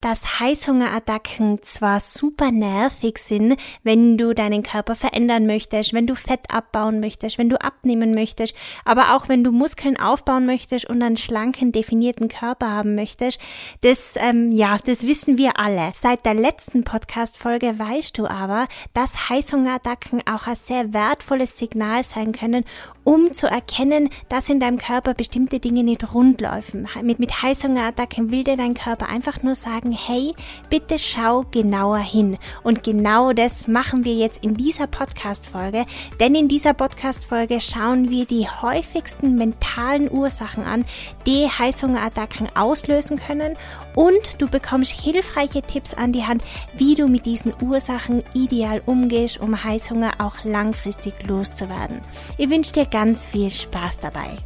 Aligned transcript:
dass 0.00 0.40
Heißhungerattacken 0.40 1.62
zwar 1.62 2.00
super 2.00 2.50
nervig 2.50 3.18
sind, 3.18 3.56
wenn 3.82 4.16
du 4.16 4.32
deinen 4.32 4.62
Körper 4.62 4.94
verändern 4.94 5.44
möchtest, 5.44 5.92
wenn 5.92 6.06
du 6.06 6.14
Fett 6.14 6.50
abbauen 6.50 7.00
möchtest, 7.00 7.36
wenn 7.36 7.50
du 7.50 7.60
abnehmen 7.60 8.14
möchtest, 8.14 8.54
aber 8.86 9.14
auch 9.14 9.28
wenn 9.28 9.44
du 9.44 9.52
Muskeln 9.52 10.00
aufbauen 10.00 10.46
möchtest 10.46 10.88
und 10.88 11.02
einen 11.02 11.18
schlanken, 11.18 11.70
definierten 11.70 12.28
Körper 12.28 12.70
haben 12.70 12.94
möchtest, 12.94 13.40
das, 13.82 14.14
ähm, 14.16 14.50
ja, 14.50 14.78
das 14.82 15.06
wissen 15.06 15.36
wir 15.36 15.58
alle. 15.58 15.92
Seit 15.94 16.24
der 16.24 16.34
letzten 16.34 16.82
Podcast-Folge 16.82 17.78
weißt 17.78 18.16
du 18.16 18.26
aber, 18.26 18.68
dass 18.94 19.28
Heißhungerattacken 19.28 20.22
auch 20.26 20.46
ein 20.46 20.54
sehr 20.54 20.94
wertvolles 20.94 21.58
Signal 21.58 22.02
sein 22.04 22.32
können, 22.32 22.64
um 23.04 23.34
zu 23.34 23.46
erkennen, 23.46 24.08
dass 24.30 24.48
in 24.48 24.60
deinem 24.60 24.78
Körper 24.78 25.12
bestimmte 25.12 25.58
Dinge 25.60 25.82
nicht 25.84 26.14
rund 26.14 26.40
laufen. 26.40 26.88
Mit, 27.02 27.18
mit 27.18 27.42
Heißhungerattacken 27.42 28.30
will 28.30 28.44
dir 28.44 28.56
dein 28.56 28.74
Körper 28.74 29.08
einfach 29.08 29.42
nur 29.42 29.54
sagen, 29.54 29.89
hey, 29.92 30.34
bitte 30.68 30.98
schau 30.98 31.44
genauer 31.50 31.98
hin. 31.98 32.38
Und 32.62 32.82
genau 32.82 33.32
das 33.32 33.66
machen 33.66 34.04
wir 34.04 34.14
jetzt 34.14 34.42
in 34.42 34.56
dieser 34.56 34.86
Podcast-Folge, 34.86 35.84
denn 36.18 36.34
in 36.34 36.48
dieser 36.48 36.74
Podcast-Folge 36.74 37.60
schauen 37.60 38.10
wir 38.10 38.26
die 38.26 38.48
häufigsten 38.48 39.36
mentalen 39.36 40.10
Ursachen 40.10 40.64
an, 40.64 40.84
die 41.26 41.48
Heißhungerattacken 41.48 42.54
auslösen 42.56 43.18
können 43.18 43.56
und 43.94 44.40
du 44.40 44.48
bekommst 44.48 44.92
hilfreiche 44.92 45.62
Tipps 45.62 45.94
an 45.94 46.12
die 46.12 46.24
Hand, 46.24 46.42
wie 46.76 46.94
du 46.94 47.08
mit 47.08 47.26
diesen 47.26 47.52
Ursachen 47.62 48.22
ideal 48.34 48.82
umgehst, 48.86 49.40
um 49.40 49.62
Heißhunger 49.62 50.12
auch 50.18 50.44
langfristig 50.44 51.14
loszuwerden. 51.26 52.00
Ich 52.38 52.50
wünsche 52.50 52.72
dir 52.72 52.86
ganz 52.86 53.26
viel 53.26 53.50
Spaß 53.50 53.98
dabei. 54.00 54.38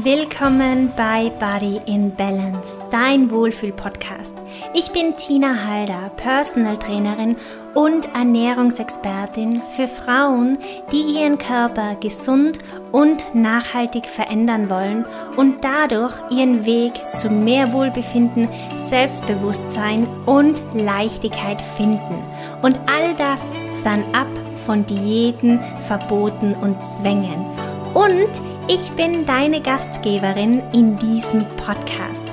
Willkommen 0.00 0.90
bei 0.96 1.30
Body 1.38 1.78
in 1.84 2.16
Balance, 2.16 2.80
dein 2.90 3.30
Wohlfühl-Podcast. 3.30 4.32
Ich 4.72 4.90
bin 4.90 5.14
Tina 5.16 5.66
Halder, 5.66 6.10
Personal 6.16 6.78
Trainerin 6.78 7.36
und 7.74 8.06
Ernährungsexpertin 8.14 9.60
für 9.76 9.86
Frauen, 9.86 10.56
die 10.90 11.02
ihren 11.02 11.36
Körper 11.36 11.94
gesund 11.96 12.58
und 12.90 13.34
nachhaltig 13.34 14.06
verändern 14.06 14.70
wollen 14.70 15.04
und 15.36 15.62
dadurch 15.62 16.14
ihren 16.30 16.64
Weg 16.64 16.94
zu 17.14 17.28
mehr 17.28 17.74
Wohlbefinden, 17.74 18.48
Selbstbewusstsein 18.88 20.08
und 20.24 20.62
Leichtigkeit 20.72 21.60
finden. 21.60 22.24
Und 22.62 22.80
all 22.86 23.14
das 23.18 23.42
fernab 23.82 24.28
von 24.64 24.86
Diäten, 24.86 25.60
Verboten 25.86 26.54
und 26.54 26.78
Zwängen. 26.82 27.44
Und 27.92 28.40
ich 28.74 28.90
bin 28.92 29.26
deine 29.26 29.60
Gastgeberin 29.60 30.62
in 30.72 30.96
diesem 30.96 31.44
Podcast. 31.58 32.24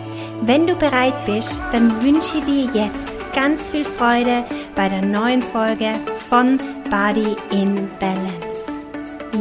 Wenn 0.41 0.65
du 0.65 0.73
bereit 0.75 1.25
bist, 1.25 1.59
dann 1.73 2.01
wünsche 2.01 2.37
ich 2.37 2.45
dir 2.45 2.69
jetzt 2.73 3.09
ganz 3.35 3.67
viel 3.67 3.83
Freude 3.83 4.45
bei 4.73 4.87
der 4.87 5.01
neuen 5.01 5.43
Folge 5.43 5.91
von 6.29 6.57
Body 6.89 7.35
in 7.51 7.89
Balance. 7.99 8.28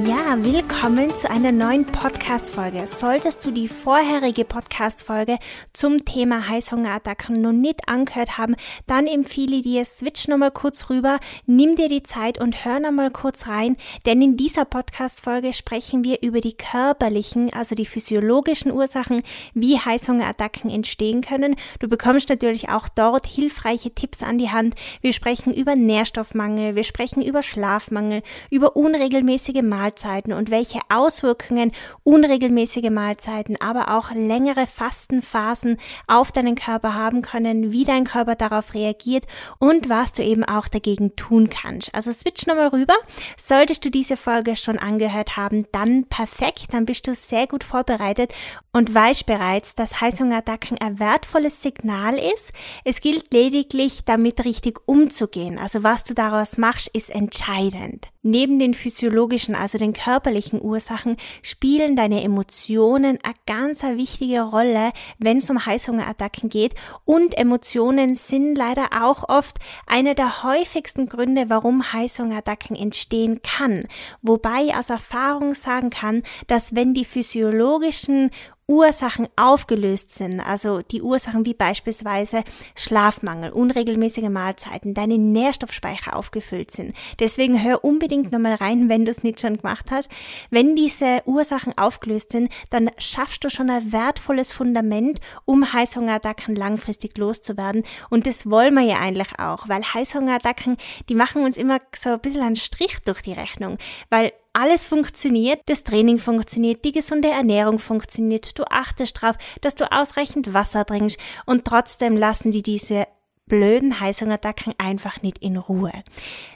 Ja, 0.07 0.37
willkommen 0.39 1.17
zu 1.17 1.31
einer 1.31 1.51
neuen 1.51 1.85
Podcast-Folge. 1.85 2.87
Solltest 2.87 3.45
du 3.45 3.51
die 3.51 3.69
vorherige 3.69 4.45
Podcast-Folge 4.45 5.39
zum 5.73 6.05
Thema 6.05 6.47
Heißhungerattacken 6.47 7.41
noch 7.41 7.53
nicht 7.53 7.89
angehört 7.89 8.39
haben, 8.39 8.55
dann 8.87 9.07
empfehle 9.07 9.63
dir, 9.63 9.85
switch 9.85 10.29
nochmal 10.29 10.51
kurz 10.51 10.91
rüber, 10.91 11.19
nimm 11.47 11.75
dir 11.75 11.89
die 11.89 12.03
Zeit 12.03 12.39
und 12.39 12.65
hör 12.65 12.81
nochmal 12.81 13.11
kurz 13.11 13.49
rein, 13.49 13.77
denn 14.07 14.23
in 14.23 14.37
dieser 14.37 14.67
Podcast-Folge 14.67 15.53
sprechen 15.53 16.05
wir 16.05 16.23
über 16.23 16.41
die 16.41 16.57
körperlichen, 16.57 17.53
also 17.53 17.75
die 17.75 17.87
physiologischen 17.87 18.71
Ursachen, 18.71 19.23
wie 19.55 19.79
Heißhungerattacken 19.79 20.71
entstehen 20.71 21.23
können. 21.23 21.57
Du 21.81 21.89
bekommst 21.89 22.29
natürlich 22.29 22.69
auch 22.69 22.89
dort 22.89 23.27
hilfreiche 23.27 23.95
Tipps 23.95 24.23
an 24.23 24.39
die 24.39 24.51
Hand. 24.51 24.75
Wir 25.01 25.13
sprechen 25.13 25.55
über 25.55 25.77
Nährstoffmangel, 25.77 26.77
wir 26.77 26.85
sprechen 26.85 27.23
über 27.23 27.43
Schlafmangel, 27.43 28.23
über 28.51 28.77
unregelmäßige 28.77 29.63
Mahlzeiten 29.63 29.88
und 30.33 30.51
welche 30.51 30.81
Auswirkungen 30.89 31.73
unregelmäßige 32.03 32.91
Mahlzeiten, 32.91 33.61
aber 33.61 33.97
auch 33.97 34.11
längere 34.13 34.67
Fastenphasen 34.67 35.79
auf 36.07 36.33
deinen 36.33 36.55
Körper 36.55 36.95
haben 36.95 37.23
können, 37.23 37.73
wie 37.73 37.85
dein 37.85 38.05
Körper 38.05 38.35
darauf 38.35 38.75
reagiert 38.75 39.27
und 39.59 39.89
was 39.89 40.13
du 40.13 40.23
eben 40.23 40.45
auch 40.45 40.69
dagegen 40.69 41.17
tun 41.17 41.51
kannst. 41.51 41.95
Also 41.95 42.13
switch 42.13 42.47
nochmal 42.47 42.69
rüber. 42.69 42.95
Solltest 43.37 43.85
du 43.85 43.91
diese 43.91 44.17
Folge 44.17 44.57
schon 44.57 44.79
angehört 44.79 45.37
haben, 45.37 45.67
dann 45.73 46.05
perfekt, 46.05 46.67
dann 46.73 46.87
bist 46.87 47.07
du 47.07 47.15
sehr 47.15 47.47
gut 47.47 47.65
vorbereitet 47.65 48.33
und 48.73 48.95
weißt 48.95 49.27
bereits, 49.27 49.75
dass 49.75 50.01
Heißhungerattacken 50.01 50.79
ein 50.79 50.99
wertvolles 50.99 51.63
Signal 51.63 52.19
ist. 52.19 52.53
Es 52.85 53.01
gilt 53.01 53.33
lediglich, 53.33 54.05
damit 54.05 54.45
richtig 54.45 54.81
umzugehen. 54.87 55.59
Also 55.59 55.83
was 55.83 56.05
du 56.05 56.15
daraus 56.15 56.59
machst, 56.59 56.89
ist 56.89 57.11
entscheidend. 57.11 58.09
Neben 58.23 58.59
den 58.59 58.75
physiologischen, 58.75 59.55
also 59.55 59.79
den 59.79 59.93
körperlichen 59.93 60.61
Ursachen, 60.61 61.17
spielen 61.43 61.95
deine 61.95 62.23
Emotionen 62.23 63.19
eine 63.23 63.35
ganz 63.47 63.83
wichtige 63.85 64.43
Rolle, 64.43 64.91
wenn 65.19 65.37
es 65.37 65.49
um 65.51 65.65
Heißhungerattacken 65.65 66.49
geht. 66.49 66.75
Und 67.05 67.39
Emotionen 67.39 68.17
sind 68.17 68.57
leider 68.57 68.89
auch 69.03 69.29
oft 69.29 69.59
eine 69.87 70.17
der 70.17 70.43
häufigsten 70.43 71.09
Gründe, 71.09 71.49
warum 71.49 71.93
Heißhungerattacken 71.93 72.75
entstehen 72.75 73.41
kann. 73.43 73.87
Wobei 74.21 74.65
ich 74.65 74.75
aus 74.75 74.91
Erfahrung 74.91 75.55
sagen 75.55 75.91
kann, 75.91 76.23
dass 76.49 76.75
wenn 76.75 76.95
die 76.95 77.05
physiologischen 77.05 78.31
Ursachen 78.71 79.29
aufgelöst 79.35 80.15
sind, 80.15 80.41
also 80.41 80.83
die 80.83 81.01
Ursachen 81.01 81.47
wie 81.47 81.55
beispielsweise 81.55 82.45
Schlafmangel, 82.75 83.51
unregelmäßige 83.51 84.29
Mahlzeiten, 84.29 84.93
deine 84.93 85.17
Nährstoffspeicher 85.17 86.15
aufgefüllt 86.15 86.71
sind. 86.71 86.95
Deswegen 87.19 87.63
hör 87.63 87.83
unbedingt 87.83 88.31
nochmal 88.31 88.57
rein, 88.57 88.91
wenn 88.91 89.07
du 89.07 89.11
es 89.11 89.23
nicht 89.23 89.41
schon 89.41 89.57
gemacht 89.57 89.91
hast. 89.91 90.11
Wenn 90.51 90.77
diese 90.77 91.23
Ursachen 91.25 91.79
aufgelöst 91.79 92.33
sind, 92.33 92.51
dann 92.69 92.91
schaffst 92.99 93.43
du 93.43 93.49
schon 93.49 93.71
ein 93.71 93.91
wertvolles 93.91 94.53
Fundament, 94.53 95.19
um 95.47 95.73
Heißhungerattacken 95.73 96.55
langfristig 96.55 97.17
loszuwerden. 97.17 97.85
Und 98.11 98.27
das 98.27 98.51
wollen 98.51 98.75
wir 98.75 98.83
ja 98.83 98.99
eigentlich 98.99 99.39
auch, 99.39 99.67
weil 99.71 99.83
Heißhungerattacken, 99.83 100.77
die 101.09 101.15
machen 101.15 101.43
uns 101.43 101.57
immer 101.57 101.81
so 101.97 102.11
ein 102.11 102.21
bisschen 102.21 102.43
einen 102.43 102.57
Strich 102.57 102.99
durch 103.03 103.23
die 103.23 103.33
Rechnung, 103.33 103.79
weil 104.11 104.33
alles 104.53 104.87
funktioniert, 104.87 105.61
das 105.67 105.85
Training 105.85 106.19
funktioniert, 106.19 106.85
die 106.85 106.93
gesunde 106.93 107.29
Ernährung 107.29 107.79
funktioniert, 107.79 108.59
du 108.59 108.65
achtest 108.65 109.23
darauf, 109.23 109.37
dass 109.61 109.75
du 109.75 109.91
ausreichend 109.91 110.53
Wasser 110.55 110.85
trinkst 110.85 111.19
und 111.47 111.65
trotzdem 111.65 112.17
lassen 112.17 112.51
die 112.51 112.63
diese 112.63 113.07
blöden 113.49 113.99
Heißhungerattacken 113.99 114.75
einfach 114.79 115.23
nicht 115.23 115.39
in 115.39 115.57
Ruhe. 115.57 115.93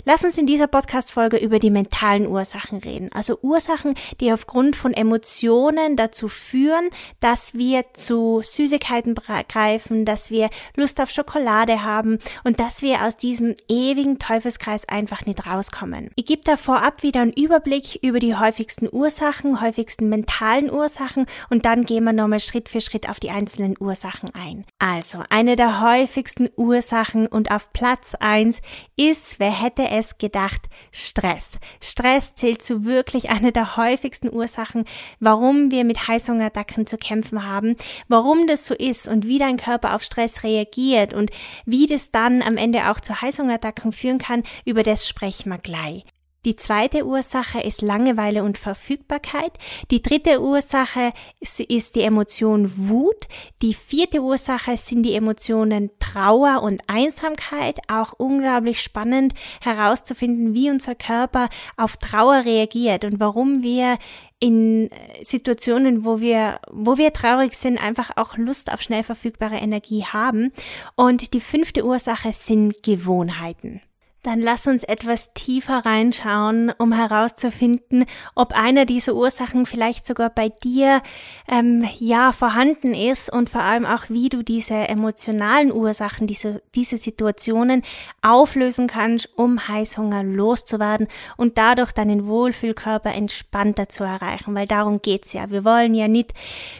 Lass 0.04 0.24
uns 0.24 0.36
in 0.36 0.46
dieser 0.46 0.66
Podcast-Folge 0.66 1.38
über 1.38 1.58
die 1.58 1.70
mentalen 1.70 2.26
Ursachen 2.26 2.78
reden. 2.78 3.10
Also 3.12 3.38
Ursachen, 3.40 3.94
die 4.20 4.32
aufgrund 4.32 4.76
von 4.76 4.92
Emotionen 4.92 5.96
dazu 5.96 6.28
führen, 6.28 6.90
dass 7.20 7.54
wir 7.54 7.84
zu 7.94 8.40
Süßigkeiten 8.42 9.14
greifen, 9.14 10.04
dass 10.04 10.30
wir 10.30 10.50
Lust 10.76 11.00
auf 11.00 11.10
Schokolade 11.10 11.82
haben 11.82 12.18
und 12.44 12.60
dass 12.60 12.82
wir 12.82 13.02
aus 13.02 13.16
diesem 13.16 13.54
ewigen 13.68 14.18
Teufelskreis 14.18 14.88
einfach 14.88 15.24
nicht 15.24 15.46
rauskommen. 15.46 16.10
Ich 16.16 16.26
gebe 16.26 16.42
da 16.44 16.56
vorab 16.56 17.02
wieder 17.02 17.22
einen 17.22 17.32
Überblick 17.32 17.98
über 18.02 18.18
die 18.18 18.36
häufigsten 18.36 18.88
Ursachen, 18.90 19.60
häufigsten 19.60 20.08
mentalen 20.08 20.70
Ursachen 20.70 21.26
und 21.48 21.64
dann 21.64 21.84
gehen 21.84 22.04
wir 22.04 22.12
nochmal 22.12 22.40
Schritt 22.40 22.68
für 22.68 22.80
Schritt 22.80 23.08
auf 23.08 23.20
die 23.20 23.30
einzelnen 23.30 23.76
Ursachen 23.78 24.30
ein. 24.34 24.64
Also, 24.78 25.22
eine 25.30 25.56
der 25.56 25.80
häufigsten 25.80 26.48
Ursachen 26.56 26.81
Ursachen 26.82 27.28
und 27.28 27.52
auf 27.52 27.72
Platz 27.72 28.16
eins 28.18 28.60
ist, 28.96 29.38
wer 29.38 29.52
hätte 29.52 29.88
es 29.88 30.18
gedacht, 30.18 30.62
Stress. 30.90 31.52
Stress 31.80 32.34
zählt 32.34 32.60
zu 32.60 32.84
wirklich 32.84 33.30
einer 33.30 33.52
der 33.52 33.76
häufigsten 33.76 34.28
Ursachen, 34.28 34.84
warum 35.20 35.70
wir 35.70 35.84
mit 35.84 36.08
Heißhungerattacken 36.08 36.88
zu 36.88 36.96
kämpfen 36.96 37.46
haben, 37.46 37.76
warum 38.08 38.48
das 38.48 38.66
so 38.66 38.74
ist 38.74 39.06
und 39.06 39.28
wie 39.28 39.38
dein 39.38 39.58
Körper 39.58 39.94
auf 39.94 40.02
Stress 40.02 40.42
reagiert 40.42 41.14
und 41.14 41.30
wie 41.66 41.86
das 41.86 42.10
dann 42.10 42.42
am 42.42 42.56
Ende 42.56 42.90
auch 42.90 42.98
zu 42.98 43.22
Heißhungerattacken 43.22 43.92
führen 43.92 44.18
kann, 44.18 44.42
über 44.64 44.82
das 44.82 45.06
sprechen 45.06 45.50
wir 45.50 45.58
gleich. 45.58 46.04
Die 46.44 46.56
zweite 46.56 47.06
Ursache 47.06 47.60
ist 47.60 47.82
Langeweile 47.82 48.42
und 48.42 48.58
Verfügbarkeit. 48.58 49.52
Die 49.92 50.02
dritte 50.02 50.42
Ursache 50.42 51.12
ist, 51.38 51.94
die 51.94 52.00
Emotion 52.00 52.88
Wut. 52.88 53.28
Die 53.62 53.74
vierte 53.74 54.20
Ursache 54.22 54.76
sind 54.76 55.04
die 55.04 55.14
Emotionen 55.14 55.92
Trauer 56.00 56.62
und 56.64 56.82
Einsamkeit. 56.88 57.78
Auch 57.86 58.14
unglaublich 58.14 58.80
spannend 58.80 59.34
herauszufinden, 59.60 60.52
wie 60.52 60.68
unser 60.68 60.96
Körper 60.96 61.48
auf 61.76 61.96
Trauer 61.96 62.44
reagiert 62.44 63.04
und 63.04 63.20
warum 63.20 63.62
wir 63.62 63.96
in 64.40 64.90
Situationen, 65.22 66.04
wo 66.04 66.18
wir, 66.18 66.58
wo 66.72 66.98
wir 66.98 67.12
traurig 67.12 67.54
sind, 67.54 67.78
einfach 67.78 68.16
auch 68.16 68.36
Lust 68.36 68.72
auf 68.72 68.82
schnell 68.82 69.04
verfügbare 69.04 69.58
Energie 69.58 70.04
haben. 70.04 70.52
Und 70.96 71.34
die 71.34 71.40
fünfte 71.40 71.84
Ursache 71.84 72.32
sind 72.32 72.82
Gewohnheiten. 72.82 73.80
Dann 74.24 74.40
lass 74.40 74.68
uns 74.68 74.84
etwas 74.84 75.34
tiefer 75.34 75.84
reinschauen, 75.84 76.72
um 76.78 76.92
herauszufinden, 76.92 78.04
ob 78.36 78.52
einer 78.52 78.84
dieser 78.84 79.16
Ursachen 79.16 79.66
vielleicht 79.66 80.06
sogar 80.06 80.30
bei 80.30 80.48
dir 80.48 81.02
ähm, 81.48 81.84
ja 81.98 82.30
vorhanden 82.30 82.94
ist 82.94 83.32
und 83.32 83.50
vor 83.50 83.62
allem 83.62 83.84
auch, 83.84 84.04
wie 84.10 84.28
du 84.28 84.44
diese 84.44 84.74
emotionalen 84.74 85.72
Ursachen, 85.72 86.28
diese, 86.28 86.62
diese 86.76 86.98
Situationen 86.98 87.82
auflösen 88.22 88.86
kannst, 88.86 89.28
um 89.34 89.66
Heißhunger 89.66 90.22
loszuwerden 90.22 91.08
und 91.36 91.58
dadurch 91.58 91.90
deinen 91.90 92.28
Wohlfühlkörper 92.28 93.12
entspannter 93.12 93.88
zu 93.88 94.04
erreichen, 94.04 94.54
weil 94.54 94.68
darum 94.68 95.02
geht's 95.02 95.32
ja. 95.32 95.50
Wir 95.50 95.64
wollen 95.64 95.96
ja 95.96 96.06
nicht 96.06 96.32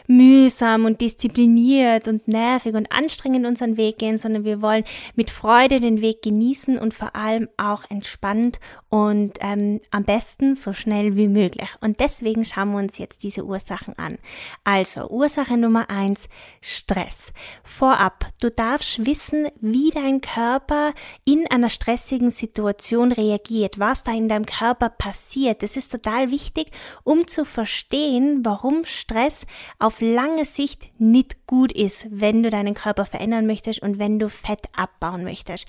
mühsam 0.06 0.85
und 0.85 1.00
diszipliniert 1.00 2.06
und 2.06 2.29
nervig 2.29 2.75
und 2.75 2.93
anstrengend 2.93 3.47
unseren 3.47 3.77
Weg 3.77 3.99
gehen, 3.99 4.17
sondern 4.17 4.44
wir 4.44 4.62
wollen 4.62 4.85
mit 5.17 5.31
Freude 5.31 5.81
den 5.81 6.00
Weg 6.00 6.23
genießen 6.23 6.79
und 6.79 6.94
vor 6.94 7.17
allem 7.17 7.31
allem 7.32 7.49
auch 7.56 7.82
entspannt 7.88 8.61
und 8.88 9.38
ähm, 9.40 9.81
am 9.90 10.05
besten 10.05 10.55
so 10.55 10.73
schnell 10.73 11.17
wie 11.17 11.29
möglich. 11.29 11.69
Und 11.81 12.00
deswegen 12.00 12.44
schauen 12.44 12.73
wir 12.73 12.79
uns 12.79 12.99
jetzt 12.99 13.23
diese 13.23 13.44
Ursachen 13.44 13.99
an. 13.99 14.19
Also 14.64 15.08
Ursache 15.08 15.56
Nummer 15.56 15.88
eins 15.90 16.29
Stress. 16.61 17.32
Vorab, 17.64 18.26
du 18.40 18.50
darfst 18.50 19.06
wissen, 19.06 19.49
wie 19.61 19.90
dein 19.90 20.20
Körper 20.20 20.93
in 21.25 21.46
einer 21.50 21.70
stressigen 21.70 22.31
Situation 22.31 23.12
reagiert, 23.12 23.79
was 23.79 24.02
da 24.02 24.12
in 24.12 24.29
deinem 24.29 24.46
Körper 24.46 24.90
passiert. 24.90 25.62
Das 25.62 25.76
ist 25.76 25.90
total 25.90 26.31
wichtig, 26.31 26.70
um 27.05 27.26
zu 27.26 27.44
verstehen, 27.44 28.40
warum 28.44 28.84
Stress 28.84 29.46
auf 29.79 30.00
lange 30.00 30.44
Sicht 30.44 30.90
nicht 30.99 31.46
gut 31.46 31.73
ist, 31.73 32.06
wenn 32.11 32.43
du 32.43 32.50
deinen 32.50 32.75
Körper 32.75 33.06
verändern 33.06 33.46
möchtest 33.46 33.82
und 33.82 33.99
wenn 33.99 34.19
du 34.19 34.29
Fett 34.29 34.69
abbauen 34.75 35.25
möchtest. 35.25 35.67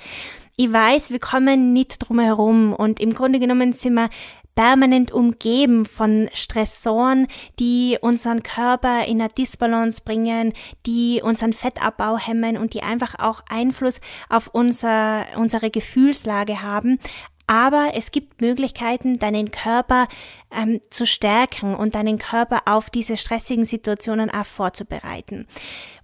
Ich 0.55 0.71
weiß, 0.71 1.09
wir 1.09 1.19
kommen 1.19 1.73
nicht 1.73 1.97
drum 1.97 2.19
herum 2.19 2.73
und 2.73 2.99
im 2.99 3.15
Grunde 3.15 3.39
genommen 3.39 3.73
sind 3.73 3.95
wir 3.95 4.09
permanent 4.53 5.11
umgeben 5.11 5.83
von 5.83 6.29
Stressoren, 6.33 7.25
die 7.57 7.97
unseren 7.99 8.43
Körper 8.43 9.03
in 9.07 9.19
eine 9.19 9.33
Disbalance 9.33 10.03
bringen, 10.05 10.53
die 10.85 11.21
unseren 11.23 11.53
Fettabbau 11.53 12.19
hemmen 12.19 12.57
und 12.57 12.75
die 12.75 12.83
einfach 12.83 13.15
auch 13.17 13.41
Einfluss 13.49 13.99
auf 14.29 14.49
unser, 14.53 15.25
unsere 15.37 15.71
Gefühlslage 15.71 16.61
haben. 16.61 16.99
Aber 17.47 17.93
es 17.95 18.11
gibt 18.11 18.41
Möglichkeiten, 18.41 19.17
deinen 19.17 19.49
Körper 19.49 20.07
ähm, 20.53 20.81
zu 20.89 21.05
stärken 21.05 21.75
und 21.75 21.95
deinen 21.95 22.17
Körper 22.17 22.61
auf 22.65 22.89
diese 22.89 23.17
stressigen 23.17 23.65
Situationen 23.65 24.29
auch 24.29 24.45
vorzubereiten. 24.45 25.47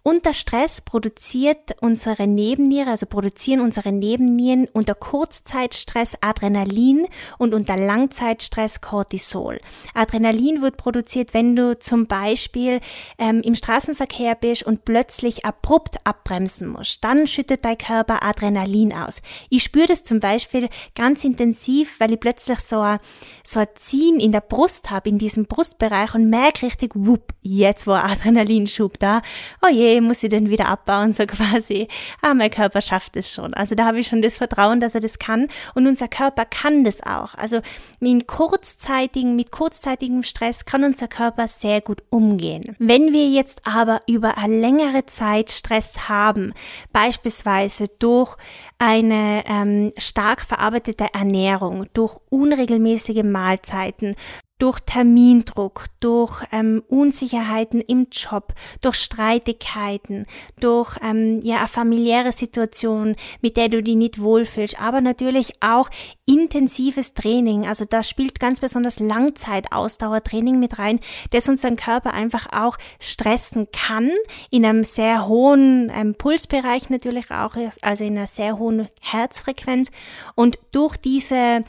Unter 0.01 0.33
Stress 0.33 0.81
produziert 0.81 1.75
unsere 1.81 2.25
Nebenniere, 2.25 2.89
also 2.89 3.05
produzieren 3.05 3.59
unsere 3.59 3.91
Nebennieren 3.91 4.67
unter 4.71 4.95
Kurzzeitstress 4.95 6.17
Adrenalin 6.21 7.05
und 7.37 7.53
unter 7.53 7.75
Langzeitstress 7.75 8.79
Cortisol. 8.79 9.59
Adrenalin 9.93 10.61
wird 10.61 10.77
produziert, 10.77 11.33
wenn 11.33 11.55
du 11.55 11.77
zum 11.77 12.07
Beispiel 12.07 12.79
ähm, 13.17 13.41
im 13.41 13.55
Straßenverkehr 13.55 14.35
bist 14.35 14.63
und 14.63 14.85
plötzlich 14.85 15.43
abrupt 15.43 15.97
abbremsen 16.05 16.69
musst. 16.69 17.03
Dann 17.03 17.27
schüttet 17.27 17.65
dein 17.65 17.77
Körper 17.77 18.23
Adrenalin 18.23 18.93
aus. 18.93 19.21
Ich 19.49 19.63
spüre 19.63 19.87
das 19.87 20.05
zum 20.05 20.21
Beispiel 20.21 20.69
ganz 20.95 21.25
intensiv, 21.25 21.99
weil 21.99 22.13
ich 22.13 22.19
plötzlich 22.21 22.59
so 22.59 22.79
ein, 22.79 22.99
so 23.43 23.59
ein 23.59 23.67
Ziehen 23.75 24.21
in 24.21 24.31
der 24.31 24.38
Brust 24.41 24.91
habe, 24.91 25.09
in 25.09 25.17
diesem 25.17 25.45
Brustbereich 25.45 26.13
und 26.15 26.29
merke 26.29 26.65
richtig, 26.65 26.91
wupp, 26.95 27.33
jetzt 27.41 27.87
war 27.87 28.05
Adrenalinschub 28.05 28.99
da. 28.99 29.21
Oh 29.61 29.69
je, 29.69 30.01
muss 30.01 30.23
ich 30.23 30.29
den 30.29 30.49
wieder 30.49 30.67
abbauen, 30.67 31.13
so 31.13 31.25
quasi, 31.27 31.87
ah, 32.21 32.33
mein 32.33 32.49
Körper 32.49 32.81
schafft 32.81 33.15
es 33.15 33.31
schon. 33.31 33.53
Also 33.53 33.75
da 33.75 33.85
habe 33.85 33.99
ich 33.99 34.07
schon 34.07 34.21
das 34.21 34.37
Vertrauen, 34.37 34.79
dass 34.79 34.95
er 34.95 35.01
das 35.01 35.19
kann 35.19 35.47
und 35.75 35.87
unser 35.87 36.07
Körper 36.07 36.45
kann 36.45 36.83
das 36.83 37.03
auch. 37.03 37.35
Also 37.35 37.61
mit 37.99 38.27
kurzzeitigen, 38.27 39.35
mit 39.35 39.51
kurzzeitigem 39.51 40.23
Stress 40.23 40.65
kann 40.65 40.83
unser 40.83 41.07
Körper 41.07 41.47
sehr 41.47 41.81
gut 41.81 42.03
umgehen. 42.09 42.75
Wenn 42.79 43.13
wir 43.13 43.27
jetzt 43.29 43.61
aber 43.65 44.01
über 44.07 44.37
eine 44.37 44.59
längere 44.59 45.05
Zeit 45.05 45.51
Stress 45.51 46.09
haben, 46.09 46.53
beispielsweise 46.93 47.87
durch 47.99 48.35
eine 48.79 49.43
ähm, 49.45 49.91
stark 49.97 50.41
verarbeitete 50.41 51.07
Ernährung, 51.13 51.87
durch 51.93 52.17
unregelmäßige 52.29 53.23
Mahlzeiten, 53.23 54.15
durch 54.59 54.81
Termindruck, 54.81 55.85
durch 56.01 56.43
ähm, 56.51 56.83
Unsicherheiten 56.87 57.81
im 57.81 58.07
Job, 58.11 58.53
durch 58.81 58.95
Streitigkeiten, 58.95 60.25
durch 60.59 60.97
ähm, 61.01 61.39
ja, 61.41 61.59
eine 61.59 61.67
familiäre 61.67 62.33
Situation, 62.33 63.15
mit 63.41 63.57
der 63.57 63.69
du 63.69 63.81
dich 63.81 63.95
nicht 63.95 64.21
wohlfühlst, 64.21 64.79
aber 64.79 64.99
natürlich 65.01 65.53
auch 65.61 65.89
intensives 66.25 67.13
Training. 67.13 67.65
Also 67.65 67.85
da 67.85 68.03
spielt 68.03 68.39
ganz 68.39 68.59
besonders 68.59 68.99
Langzeitausdauertraining 68.99 70.59
mit 70.59 70.77
rein, 70.77 70.99
das 71.31 71.47
unseren 71.47 71.77
Körper 71.77 72.13
einfach 72.13 72.47
auch 72.51 72.77
stressen 72.99 73.67
kann, 73.71 74.11
in 74.51 74.65
einem 74.65 74.83
sehr 74.83 75.27
hohen 75.27 75.89
ähm, 75.95 76.15
Pulsbereich 76.15 76.89
natürlich 76.89 77.31
auch, 77.31 77.55
also 77.81 78.03
in 78.03 78.17
einer 78.17 78.27
sehr 78.27 78.59
hohen 78.59 78.89
Herzfrequenz. 78.99 79.91
Und 80.35 80.59
durch 80.71 80.97
diese 80.97 81.63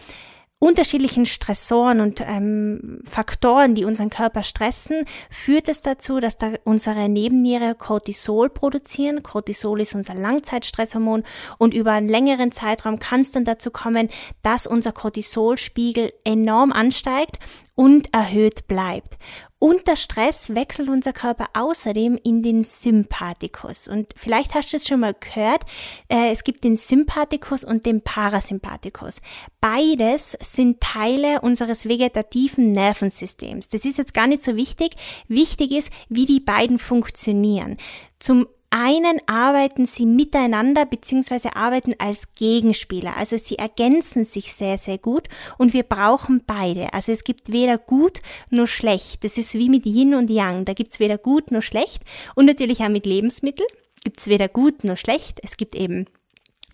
unterschiedlichen 0.61 1.25
Stressoren 1.25 2.01
und 2.01 2.21
ähm, 2.21 3.01
Faktoren, 3.05 3.75
die 3.75 3.87
unseren 3.87 4.11
Körper 4.11 4.43
stressen, 4.43 5.07
führt 5.31 5.71
es 5.71 5.81
dazu, 5.81 6.21
dass 6.21 6.37
da 6.37 6.53
unsere 6.65 7.09
Nebenniere 7.09 7.75
Cortisol 7.75 8.51
produzieren. 8.51 9.23
Cortisol 9.23 9.81
ist 9.81 9.95
unser 9.95 10.15
Langzeitstresshormon 10.15 11.25
und 11.57 11.73
über 11.73 11.93
einen 11.93 12.11
längeren 12.11 12.53
Zeitraum 12.53 12.99
kann 12.99 13.23
es 13.23 13.33
dann 13.33 13.47
dazu 13.47 13.71
kommen, 13.71 14.11
dass 14.43 14.67
unser 14.67 14.93
Cortisolspiegel 14.93 16.13
enorm 16.25 16.73
ansteigt 16.73 17.39
und 17.75 18.13
erhöht 18.13 18.67
bleibt. 18.67 19.17
Unter 19.63 19.95
Stress 19.95 20.55
wechselt 20.55 20.89
unser 20.89 21.13
Körper 21.13 21.51
außerdem 21.53 22.19
in 22.25 22.43
den 22.43 22.63
Sympathikus. 22.63 23.89
Und 23.89 24.09
vielleicht 24.17 24.55
hast 24.55 24.73
du 24.73 24.79
es 24.79 24.89
schon 24.89 25.01
mal 25.01 25.13
gehört, 25.13 25.65
äh, 26.09 26.31
es 26.33 26.45
gibt 26.45 26.65
den 26.65 26.77
Sympathikus 26.77 27.65
und 27.65 27.85
den 27.85 28.01
Parasympathikus. 28.01 29.21
Beides 29.61 30.35
sind 30.41 30.81
Teile 30.81 31.43
unseres 31.43 31.87
vegetativen 31.87 32.73
Nervensystems. 32.73 33.69
Das 33.69 33.85
ist 33.85 33.99
jetzt 33.99 34.15
gar 34.15 34.27
nicht 34.27 34.43
so 34.43 34.57
wichtig. 34.57 34.97
Wichtig 35.29 35.73
ist, 35.73 35.93
wie 36.09 36.25
die 36.25 36.41
beiden 36.41 36.79
funktionieren. 36.79 37.77
Zum 38.19 38.47
einen 38.71 39.19
arbeiten 39.27 39.87
sie 39.87 40.07
miteinander 40.07 40.87
beziehungsweise 40.87 41.57
arbeiten 41.57 41.93
als 41.99 42.35
Gegenspieler. 42.35 43.17
Also 43.17 43.37
sie 43.37 43.59
ergänzen 43.59 44.25
sich 44.25 44.53
sehr, 44.53 44.79
sehr 44.79 44.99
gut 44.99 45.29
und 45.59 45.73
wir 45.73 45.83
brauchen 45.83 46.43
beide. 46.47 46.93
Also 46.95 47.13
es 47.13 47.25
gibt 47.25 47.53
weder 47.53 47.79
gut 47.79 48.21
noch 48.51 48.69
schlecht. 48.69 49.25
Das 49.25 49.39
ist 49.39 49.55
wie 49.55 49.69
mit 49.69 49.87
Yin 49.87 50.15
und 50.15 50.31
Yang. 50.31 50.65
Da 50.65 50.73
gibt's 50.73 51.01
weder 51.01 51.19
gut 51.19 51.51
noch 51.51 51.63
schlecht 51.63 52.03
und 52.35 52.47
natürlich 52.47 52.81
auch 52.81 52.89
mit 52.89 53.07
Lebensmitteln 53.07 53.69
gibt's 54.05 54.29
weder 54.29 54.49
gut 54.49 54.85
noch 54.85 54.97
schlecht. 54.97 55.41
Es 55.43 55.57
gibt 55.57 55.75
eben 55.75 56.07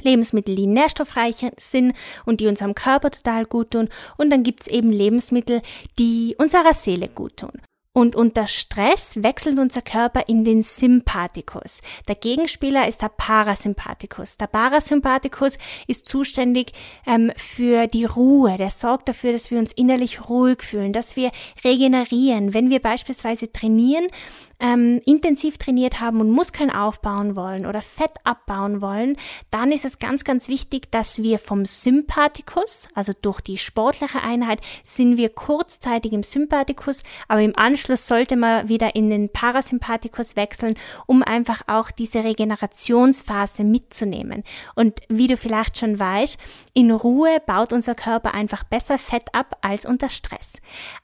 Lebensmittel, 0.01 0.55
die 0.55 0.67
nährstoffreich 0.67 1.47
sind 1.57 1.95
und 2.25 2.41
die 2.41 2.47
unserem 2.47 2.75
Körper 2.75 3.11
total 3.11 3.47
gut 3.47 3.73
tun. 3.73 3.89
Und 4.17 4.31
dann 4.31 4.43
gibt's 4.43 4.67
eben 4.67 4.91
Lebensmittel, 4.91 5.63
die 5.99 6.35
unserer 6.39 6.75
Seele 6.75 7.09
gut 7.09 7.39
tun. 7.39 7.53
Und 7.97 8.15
unter 8.15 8.47
Stress 8.47 9.23
wechselt 9.23 9.59
unser 9.59 9.81
Körper 9.81 10.25
in 10.29 10.45
den 10.45 10.63
Sympathikus. 10.63 11.81
Der 12.07 12.15
Gegenspieler 12.15 12.87
ist 12.87 13.01
der 13.01 13.09
Parasympathikus. 13.09 14.37
Der 14.37 14.49
Parasympathikus 14.49 15.57
ist 15.87 16.07
zuständig 16.07 16.73
ähm, 17.07 17.33
für 17.39 17.87
die 17.87 18.05
Ruhe. 18.05 18.59
Der 18.59 18.69
sorgt 18.69 19.09
dafür, 19.09 19.33
dass 19.33 19.51
wir 19.51 19.59
uns 19.59 19.73
innerlich 19.73 20.29
ruhig 20.29 20.63
fühlen, 20.63 20.93
dass 20.93 21.17
wir 21.17 21.31
regenerieren. 21.65 22.53
Wenn 22.53 22.69
wir 22.69 22.83
beispielsweise 22.83 23.51
trainieren, 23.51 24.09
ähm, 24.61 25.01
intensiv 25.07 25.57
trainiert 25.57 25.99
haben 25.99 26.21
und 26.21 26.31
Muskeln 26.31 26.71
aufbauen 26.71 27.35
wollen 27.35 27.65
oder 27.65 27.81
Fett 27.81 28.13
abbauen 28.25 28.83
wollen, 28.83 29.17
dann 29.51 29.71
ist 29.71 29.87
es 29.87 29.99
ganz, 29.99 30.25
ganz 30.25 30.49
wichtig, 30.49 30.91
dass 30.91 31.23
wir 31.23 31.39
vom 31.39 31.65
Sympathikus, 31.65 32.89
also 32.95 33.13
durch 33.21 33.41
die 33.41 33.57
sportliche 33.57 34.23
Einheit, 34.23 34.61
sind 34.83 35.17
wir 35.17 35.31
kurzzeitig 35.31 36.13
im 36.13 36.23
Sympathikus, 36.23 37.03
aber 37.29 37.41
im 37.41 37.57
Anschluss 37.57 37.86
sollte 37.95 38.37
man 38.37 38.69
wieder 38.69 38.97
in 38.97 39.09
den 39.09 39.29
Parasympathikus 39.29 40.35
wechseln, 40.35 40.75
um 41.07 41.23
einfach 41.23 41.63
auch 41.69 41.91
diese 41.93 42.25
Regenerationsphase 42.25 43.63
mitzunehmen. 43.63 44.43
Und 44.75 45.01
wie 45.09 45.29
du 45.29 45.37
vielleicht 45.37 45.79
schon 45.79 45.99
weißt, 45.99 46.39
in 46.75 46.91
Ruhe 46.91 47.41
baut 47.47 47.73
unser 47.73 47.95
Körper 47.95 48.35
einfach 48.35 48.65
besser 48.65 48.99
Fett 48.99 49.33
ab 49.35 49.59
als 49.61 49.87
unter 49.87 50.09
Stress. 50.09 50.55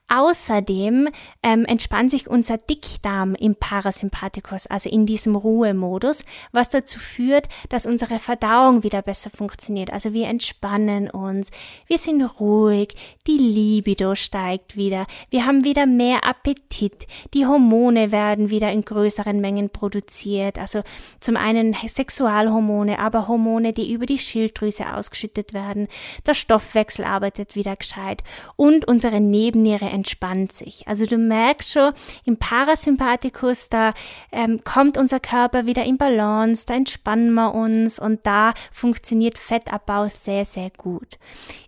Außerdem 0.08 1.08
ähm, 1.42 1.64
entspannt 1.64 2.10
sich 2.10 2.28
unser 2.28 2.58
Dickdarm 2.58 3.34
im 3.34 3.56
Parasympathikus, 3.56 4.66
also 4.66 4.90
in 4.90 5.06
diesem 5.06 5.36
Ruhemodus, 5.36 6.24
was 6.52 6.68
dazu 6.68 6.98
führt, 6.98 7.48
dass 7.70 7.86
unsere 7.86 8.18
Verdauung 8.18 8.82
wieder 8.82 9.00
besser 9.00 9.30
funktioniert. 9.30 9.90
Also 9.90 10.12
wir 10.12 10.28
entspannen 10.28 11.08
uns, 11.08 11.50
wir 11.86 11.96
sind 11.96 12.22
ruhig, 12.22 12.94
die 13.26 13.38
Libido 13.38 14.14
steigt 14.14 14.76
wieder, 14.76 15.06
wir 15.30 15.46
haben 15.46 15.64
wieder 15.64 15.86
mehr 15.86 16.26
Appetit, 16.26 17.06
die 17.32 17.46
Hormone 17.46 18.12
werden 18.12 18.50
wieder 18.50 18.70
in 18.70 18.84
größeren 18.84 19.40
Mengen 19.40 19.70
produziert. 19.70 20.58
Also 20.58 20.82
zum 21.20 21.38
einen 21.38 21.74
Sexualhormone, 21.74 22.98
aber 22.98 23.28
Hormone, 23.28 23.72
die 23.72 23.90
über 23.90 24.04
die 24.04 24.18
Schilddrüse 24.18 24.94
ausgeschüttet 24.94 25.54
werden. 25.54 25.88
Der 26.26 26.34
Stoffwechsel 26.34 27.06
arbeitet 27.06 27.56
wieder 27.56 27.76
gescheit 27.76 28.22
und 28.56 28.86
unsere 28.86 29.18
Nebenniere 29.20 29.91
entspannt 29.92 30.52
sich. 30.52 30.88
Also 30.88 31.06
du 31.06 31.18
merkst 31.18 31.72
schon, 31.72 31.92
im 32.24 32.38
Parasympathikus, 32.38 33.68
da 33.68 33.94
ähm, 34.32 34.64
kommt 34.64 34.96
unser 34.96 35.20
Körper 35.20 35.66
wieder 35.66 35.84
in 35.84 35.98
Balance, 35.98 36.64
da 36.66 36.74
entspannen 36.74 37.32
wir 37.34 37.54
uns 37.54 37.98
und 37.98 38.26
da 38.26 38.54
funktioniert 38.72 39.38
Fettabbau 39.38 40.08
sehr, 40.08 40.44
sehr 40.44 40.70
gut. 40.70 41.18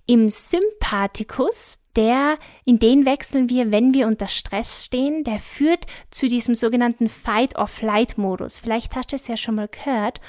Im 0.06 0.28
Sympathikus, 0.28 1.78
der, 1.96 2.38
in 2.64 2.78
den 2.78 3.06
wechseln 3.06 3.48
wir, 3.48 3.70
wenn 3.70 3.94
wir 3.94 4.06
unter 4.06 4.28
Stress 4.28 4.84
stehen, 4.84 5.22
der 5.24 5.38
führt 5.38 5.86
zu 6.10 6.28
diesem 6.28 6.54
sogenannten 6.54 7.08
Fight-or-Flight-Modus. 7.08 8.58
Vielleicht 8.58 8.96
hast 8.96 9.12
du 9.12 9.16
es 9.16 9.28
ja 9.28 9.36
schon 9.36 9.54
mal 9.54 9.68
gehört. 9.68 10.20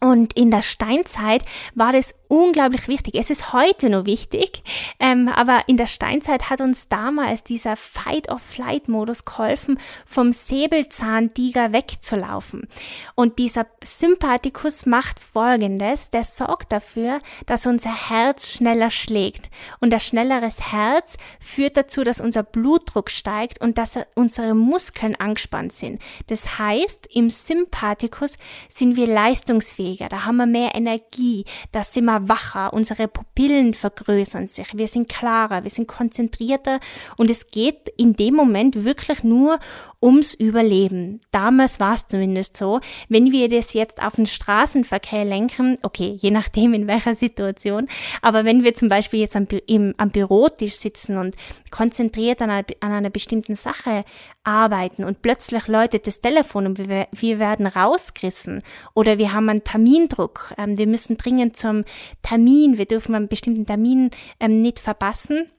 Und 0.00 0.34
in 0.34 0.50
der 0.50 0.62
Steinzeit 0.62 1.44
war 1.74 1.92
das 1.92 2.14
unglaublich 2.28 2.88
wichtig. 2.88 3.14
Es 3.14 3.30
ist 3.30 3.52
heute 3.52 3.90
noch 3.90 4.06
wichtig, 4.06 4.62
ähm, 5.00 5.28
aber 5.28 5.62
in 5.66 5.76
der 5.76 5.86
Steinzeit 5.86 6.50
hat 6.50 6.60
uns 6.60 6.88
damals 6.88 7.42
dieser 7.42 7.76
Fight-of-Flight-Modus 7.76 9.24
geholfen, 9.24 9.80
vom 10.06 10.32
Säbelzahntiger 10.32 11.72
wegzulaufen. 11.72 12.68
Und 13.14 13.38
dieser 13.38 13.66
Sympathikus 13.82 14.86
macht 14.86 15.18
Folgendes, 15.20 16.10
der 16.10 16.24
sorgt 16.24 16.72
dafür, 16.72 17.20
dass 17.46 17.66
unser 17.66 18.10
Herz 18.10 18.52
schneller 18.52 18.90
schlägt. 18.90 19.50
Und 19.80 19.92
ein 19.94 20.00
schnelleres 20.00 20.72
Herz 20.72 21.16
führt 21.40 21.76
dazu, 21.76 22.04
dass 22.04 22.20
unser 22.20 22.42
Blutdruck 22.42 23.10
steigt 23.10 23.60
und 23.60 23.78
dass 23.78 23.98
unsere 24.14 24.54
Muskeln 24.54 25.16
angespannt 25.16 25.72
sind. 25.72 26.00
Das 26.26 26.58
heißt, 26.58 27.08
im 27.12 27.30
Sympathikus 27.30 28.36
sind 28.68 28.96
wir 28.96 29.06
leistungsfähiger, 29.06 30.08
da 30.08 30.24
haben 30.24 30.36
wir 30.36 30.46
mehr 30.46 30.74
Energie, 30.74 31.44
da 31.72 31.82
sind 31.82 32.04
wir 32.04 32.17
wacher, 32.26 32.72
unsere 32.72 33.08
Pupillen 33.08 33.74
vergrößern 33.74 34.48
sich, 34.48 34.66
wir 34.74 34.88
sind 34.88 35.08
klarer, 35.08 35.62
wir 35.62 35.70
sind 35.70 35.86
konzentrierter 35.86 36.80
und 37.16 37.30
es 37.30 37.50
geht 37.50 37.92
in 37.96 38.14
dem 38.14 38.34
Moment 38.34 38.84
wirklich 38.84 39.22
nur 39.22 39.58
ums 40.00 40.34
Überleben. 40.34 41.20
Damals 41.32 41.80
war 41.80 41.94
es 41.94 42.06
zumindest 42.06 42.56
so. 42.56 42.80
Wenn 43.08 43.32
wir 43.32 43.48
das 43.48 43.74
jetzt 43.74 44.00
auf 44.02 44.14
den 44.14 44.26
Straßenverkehr 44.26 45.24
lenken, 45.24 45.76
okay, 45.82 46.16
je 46.20 46.30
nachdem 46.30 46.72
in 46.74 46.86
welcher 46.86 47.14
Situation, 47.14 47.88
aber 48.22 48.44
wenn 48.44 48.62
wir 48.62 48.74
zum 48.74 48.88
Beispiel 48.88 49.20
jetzt 49.20 49.34
am, 49.36 49.46
im, 49.66 49.94
am 49.96 50.10
Bürotisch 50.10 50.74
sitzen 50.74 51.18
und 51.18 51.34
konzentriert 51.70 52.40
an 52.42 52.50
einer, 52.50 52.66
an 52.80 52.92
einer 52.92 53.10
bestimmten 53.10 53.56
Sache 53.56 54.04
arbeiten 54.44 55.04
und 55.04 55.20
plötzlich 55.20 55.66
läutet 55.66 56.06
das 56.06 56.20
Telefon 56.20 56.66
und 56.66 56.78
wir, 56.78 57.08
wir 57.12 57.38
werden 57.38 57.66
rausgerissen 57.66 58.62
oder 58.94 59.18
wir 59.18 59.32
haben 59.32 59.48
einen 59.48 59.64
Termindruck, 59.64 60.54
ähm, 60.56 60.78
wir 60.78 60.86
müssen 60.86 61.16
dringend 61.16 61.56
zum 61.56 61.84
Termin, 62.22 62.78
wir 62.78 62.86
dürfen 62.86 63.14
einen 63.14 63.28
bestimmten 63.28 63.66
Termin 63.66 64.10
ähm, 64.40 64.60
nicht 64.60 64.78
verpassen, 64.78 65.50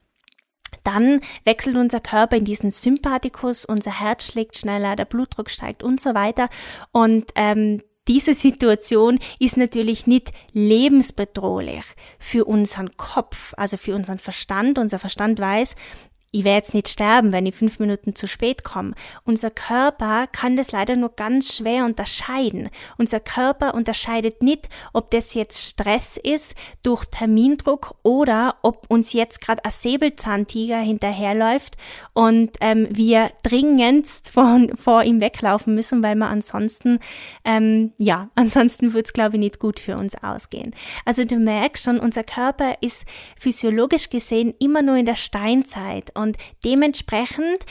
dann 0.83 1.21
wechselt 1.45 1.77
unser 1.77 1.99
Körper 1.99 2.37
in 2.37 2.45
diesen 2.45 2.71
Sympathikus, 2.71 3.65
unser 3.65 3.99
Herz 3.99 4.25
schlägt 4.27 4.57
schneller, 4.57 4.95
der 4.95 5.05
Blutdruck 5.05 5.49
steigt 5.49 5.83
und 5.83 5.99
so 5.99 6.13
weiter. 6.13 6.49
Und 6.91 7.31
ähm, 7.35 7.81
diese 8.07 8.33
Situation 8.33 9.19
ist 9.37 9.55
natürlich 9.55 10.07
nicht 10.07 10.31
lebensbedrohlich 10.51 11.83
für 12.17 12.45
unseren 12.45 12.97
Kopf, 12.97 13.53
also 13.55 13.77
für 13.77 13.93
unseren 13.93 14.17
Verstand. 14.17 14.79
Unser 14.79 14.97
Verstand 14.97 15.39
weiß, 15.39 15.75
ich 16.31 16.43
werde 16.43 16.57
jetzt 16.57 16.74
nicht 16.75 16.88
sterben, 16.88 17.31
wenn 17.31 17.48
ich 17.48 17.55
fünf 17.55 17.79
Minuten 17.79 18.13
zu 18.13 18.27
spät 18.27 18.63
komme. 18.63 18.93
Unser 19.24 19.50
Körper 19.50 20.27
kann 20.27 20.57
das 20.57 20.71
leider 20.71 20.95
nur 20.95 21.09
ganz 21.09 21.55
schwer 21.55 21.86
unterscheiden. 21.86 22.69
Unser 22.98 23.19
Körper 23.19 23.74
unterscheidet 23.74 24.43
nicht, 24.43 24.69
ob 24.93 25.09
das 25.09 25.33
jetzt 25.33 25.59
Stress 25.67 26.17
ist 26.17 26.53
durch 26.83 27.05
Termindruck 27.05 27.95
oder 28.03 28.57
ob 28.62 28.86
uns 28.89 29.13
jetzt 29.13 29.41
gerade 29.41 29.65
ein 29.65 29.71
Säbelzahntiger 29.71 30.77
hinterherläuft 30.77 31.77
und 32.13 32.51
ähm, 32.62 32.88
wir 32.91 33.31
dringendst 33.41 34.29
von, 34.29 34.75
vor 34.75 35.03
ihm 35.03 35.21
weglaufen 35.21 35.74
müssen, 35.74 36.03
weil 36.03 36.15
wir 36.15 36.27
ansonsten, 36.27 37.00
ähm, 37.43 37.91
ja, 37.98 38.29
ansonsten 38.36 38.93
wird 38.93 39.07
es, 39.07 39.13
glaube 39.13 39.38
ich, 39.38 39.39
nicht 39.39 39.59
gut 39.59 39.79
für 39.79 39.98
uns 39.98 40.15
ausgehen. 40.24 40.75
Also 41.05 41.25
du 41.25 41.38
merkst 41.38 41.86
schon, 41.86 42.00
unser 42.00 42.24
Körper 42.24 42.75
ist 42.81 43.05
physiologisch 43.39 44.12
gesehen 44.12 44.53
immer 44.59 44.83
nur 44.83 44.95
in 44.95 45.05
der 45.05 45.15
Steinzeit 45.15 46.15
und 46.19 46.38
dementsprechend 46.63 47.65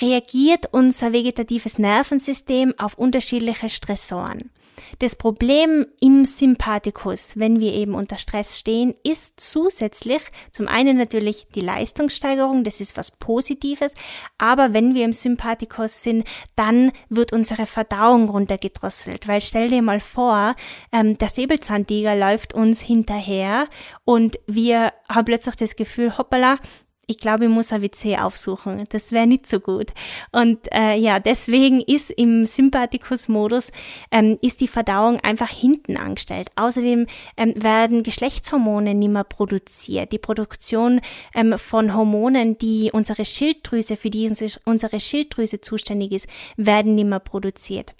reagiert 0.00 0.66
unser 0.72 1.12
vegetatives 1.12 1.78
Nervensystem 1.78 2.74
auf 2.78 2.94
unterschiedliche 2.98 3.68
Stressoren. 3.68 4.50
Das 4.98 5.16
Problem 5.16 5.86
im 6.00 6.24
Sympathikus, 6.24 7.38
wenn 7.38 7.60
wir 7.60 7.72
eben 7.72 7.94
unter 7.94 8.18
Stress 8.18 8.58
stehen, 8.58 8.94
ist 9.02 9.40
zusätzlich 9.40 10.20
zum 10.50 10.68
einen 10.68 10.96
natürlich 10.96 11.46
die 11.54 11.60
Leistungssteigerung, 11.60 12.64
das 12.64 12.80
ist 12.80 12.96
was 12.96 13.10
Positives, 13.10 13.94
aber 14.38 14.72
wenn 14.72 14.94
wir 14.94 15.04
im 15.04 15.12
Sympathikus 15.12 16.02
sind, 16.02 16.24
dann 16.56 16.92
wird 17.08 17.32
unsere 17.32 17.66
Verdauung 17.66 18.28
runtergedrosselt, 18.28 19.28
weil 19.28 19.40
stell 19.40 19.68
dir 19.68 19.82
mal 19.82 20.00
vor, 20.00 20.54
ähm, 20.92 21.16
der 21.18 21.28
Säbelzahntiger 21.28 22.16
läuft 22.16 22.54
uns 22.54 22.80
hinterher 22.80 23.68
und 24.04 24.38
wir 24.46 24.92
haben 25.08 25.24
plötzlich 25.24 25.56
das 25.56 25.76
Gefühl, 25.76 26.16
hoppala, 26.18 26.58
ich 27.06 27.18
glaube, 27.18 27.44
ich 27.44 27.50
muss 27.50 27.72
ein 27.72 27.82
WC 27.82 28.18
aufsuchen. 28.18 28.84
Das 28.90 29.12
wäre 29.12 29.26
nicht 29.26 29.48
so 29.48 29.60
gut. 29.60 29.92
Und 30.32 30.72
äh, 30.72 30.96
ja, 30.96 31.18
deswegen 31.20 31.80
ist 31.80 32.10
im 32.10 32.44
Sympathikus-Modus 32.44 33.72
ähm, 34.10 34.38
ist 34.42 34.60
die 34.60 34.68
Verdauung 34.68 35.20
einfach 35.20 35.48
hinten 35.48 35.96
angestellt. 35.96 36.50
Außerdem 36.56 37.06
ähm, 37.36 37.54
werden 37.56 38.02
Geschlechtshormone 38.02 38.94
nicht 38.94 39.12
mehr 39.12 39.24
produziert. 39.24 40.12
Die 40.12 40.18
Produktion 40.18 41.00
ähm, 41.34 41.58
von 41.58 41.94
Hormonen, 41.94 42.58
die 42.58 42.90
unsere 42.92 43.24
Schilddrüse, 43.24 43.96
für 43.96 44.10
die 44.10 44.30
unsere 44.64 45.00
Schilddrüse 45.00 45.60
zuständig 45.60 46.12
ist, 46.12 46.26
werden 46.56 46.94
nicht 46.94 47.08
mehr 47.08 47.20
produziert. 47.20 47.94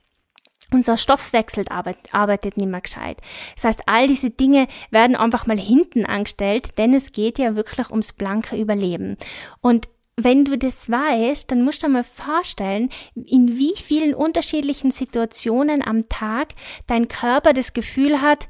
Unser 0.73 0.97
Stoffwechsel 0.97 1.67
arbeitet, 1.69 2.13
arbeitet 2.13 2.57
nicht 2.57 2.69
mehr 2.69 2.81
gescheit. 2.81 3.19
Das 3.55 3.65
heißt, 3.65 3.83
all 3.87 4.07
diese 4.07 4.31
Dinge 4.31 4.67
werden 4.91 5.17
einfach 5.17 5.47
mal 5.47 5.59
hinten 5.59 6.05
angestellt, 6.05 6.79
denn 6.79 6.95
es 6.95 7.13
geht 7.13 7.39
ja 7.39 7.55
wirklich 7.55 7.91
ums 7.91 8.13
blanke 8.13 8.57
Überleben. 8.57 9.17
Und 9.61 9.89
wenn 10.17 10.45
du 10.45 10.57
das 10.57 10.89
weißt, 10.89 11.51
dann 11.51 11.63
musst 11.63 11.83
du 11.83 11.87
dir 11.87 11.93
mal 11.93 12.05
vorstellen, 12.05 12.91
in 13.15 13.59
wie 13.59 13.75
vielen 13.77 14.15
unterschiedlichen 14.15 14.91
Situationen 14.91 15.87
am 15.87 16.09
Tag 16.09 16.55
dein 16.87 17.09
Körper 17.09 17.53
das 17.53 17.73
Gefühl 17.73 18.21
hat, 18.21 18.49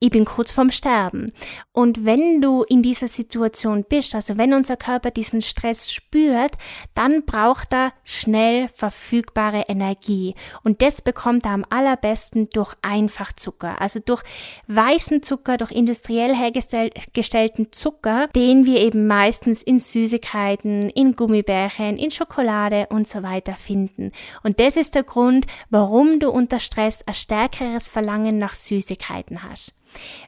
ich 0.00 0.10
bin 0.10 0.24
kurz 0.24 0.52
vorm 0.52 0.70
Sterben. 0.70 1.32
Und 1.72 2.04
wenn 2.04 2.40
du 2.40 2.62
in 2.62 2.82
dieser 2.82 3.08
Situation 3.08 3.84
bist, 3.88 4.14
also 4.14 4.36
wenn 4.36 4.54
unser 4.54 4.76
Körper 4.76 5.10
diesen 5.10 5.40
Stress 5.40 5.92
spürt, 5.92 6.52
dann 6.94 7.24
braucht 7.24 7.72
er 7.72 7.92
schnell 8.04 8.68
verfügbare 8.68 9.64
Energie. 9.68 10.36
Und 10.62 10.82
das 10.82 11.02
bekommt 11.02 11.46
er 11.46 11.52
am 11.52 11.64
allerbesten 11.68 12.48
durch 12.50 12.74
Einfachzucker, 12.82 13.80
also 13.80 13.98
durch 13.98 14.22
weißen 14.68 15.24
Zucker, 15.24 15.56
durch 15.56 15.72
industriell 15.72 16.32
hergestellten 16.32 17.72
Zucker, 17.72 18.28
den 18.36 18.66
wir 18.66 18.80
eben 18.80 19.08
meistens 19.08 19.64
in 19.64 19.80
Süßigkeiten, 19.80 20.90
in 20.90 21.16
Gummibärchen, 21.16 21.96
in 21.96 22.12
Schokolade 22.12 22.86
und 22.90 23.08
so 23.08 23.24
weiter 23.24 23.56
finden. 23.56 24.12
Und 24.44 24.60
das 24.60 24.76
ist 24.76 24.94
der 24.94 25.02
Grund, 25.02 25.46
warum 25.70 26.20
du 26.20 26.30
unter 26.30 26.60
Stress 26.60 27.00
ein 27.06 27.14
stärkeres 27.14 27.88
Verlangen 27.88 28.38
nach 28.38 28.54
Süßigkeiten 28.54 29.42
hast. 29.42 29.74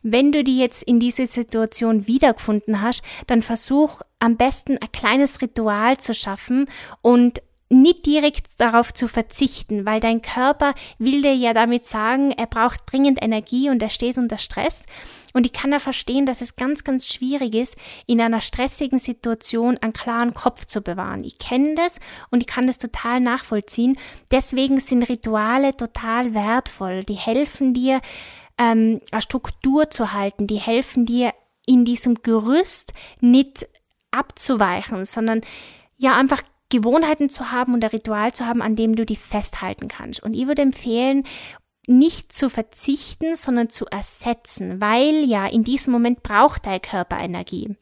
Wenn 0.02 0.32
du 0.32 0.44
die 0.44 0.58
jetzt 0.58 0.82
in 0.82 1.00
dieser 1.00 1.26
Situation 1.26 2.06
wiedergefunden 2.06 2.80
hast, 2.80 3.02
dann 3.26 3.42
versuch 3.42 4.02
am 4.18 4.36
besten 4.36 4.78
ein 4.78 4.92
kleines 4.92 5.40
Ritual 5.42 5.98
zu 5.98 6.14
schaffen 6.14 6.66
und 7.02 7.42
nicht 7.72 8.04
direkt 8.04 8.60
darauf 8.60 8.92
zu 8.92 9.06
verzichten, 9.06 9.86
weil 9.86 10.00
dein 10.00 10.22
Körper 10.22 10.74
will 10.98 11.22
dir 11.22 11.34
ja 11.34 11.54
damit 11.54 11.86
sagen, 11.86 12.32
er 12.32 12.46
braucht 12.46 12.80
dringend 12.90 13.22
Energie 13.22 13.70
und 13.70 13.80
er 13.80 13.90
steht 13.90 14.18
unter 14.18 14.38
Stress. 14.38 14.82
Und 15.32 15.46
ich 15.46 15.52
kann 15.52 15.70
ja 15.70 15.78
verstehen, 15.78 16.26
dass 16.26 16.40
es 16.40 16.56
ganz, 16.56 16.82
ganz 16.82 17.08
schwierig 17.12 17.54
ist, 17.54 17.76
in 18.06 18.20
einer 18.20 18.40
stressigen 18.40 18.98
Situation 18.98 19.78
einen 19.78 19.92
klaren 19.92 20.34
Kopf 20.34 20.64
zu 20.64 20.80
bewahren. 20.80 21.22
Ich 21.22 21.38
kenne 21.38 21.76
das 21.76 22.00
und 22.32 22.40
ich 22.40 22.48
kann 22.48 22.66
das 22.66 22.78
total 22.78 23.20
nachvollziehen. 23.20 23.96
Deswegen 24.32 24.80
sind 24.80 25.08
Rituale 25.08 25.76
total 25.76 26.34
wertvoll. 26.34 27.04
Die 27.04 27.14
helfen 27.14 27.72
dir, 27.72 28.00
ähm, 28.60 29.00
eine 29.10 29.22
Struktur 29.22 29.90
zu 29.90 30.12
halten, 30.12 30.46
die 30.46 30.58
helfen 30.58 31.06
dir 31.06 31.32
in 31.66 31.84
diesem 31.84 32.22
Gerüst 32.22 32.92
nicht 33.20 33.66
abzuweichen, 34.10 35.04
sondern 35.04 35.40
ja 35.96 36.16
einfach 36.16 36.42
Gewohnheiten 36.68 37.30
zu 37.30 37.50
haben 37.50 37.74
und 37.74 37.82
ein 37.82 37.90
Ritual 37.90 38.32
zu 38.32 38.46
haben, 38.46 38.62
an 38.62 38.76
dem 38.76 38.94
du 38.94 39.06
die 39.06 39.16
festhalten 39.16 39.88
kannst. 39.88 40.22
Und 40.22 40.34
ich 40.34 40.46
würde 40.46 40.62
empfehlen, 40.62 41.24
nicht 41.86 42.32
zu 42.32 42.50
verzichten, 42.50 43.34
sondern 43.34 43.70
zu 43.70 43.86
ersetzen, 43.86 44.80
weil 44.80 45.24
ja 45.24 45.46
in 45.46 45.64
diesem 45.64 45.92
Moment 45.92 46.22
braucht 46.22 46.66
dein 46.66 46.82
Körper 46.82 47.18
Energie. 47.18 47.76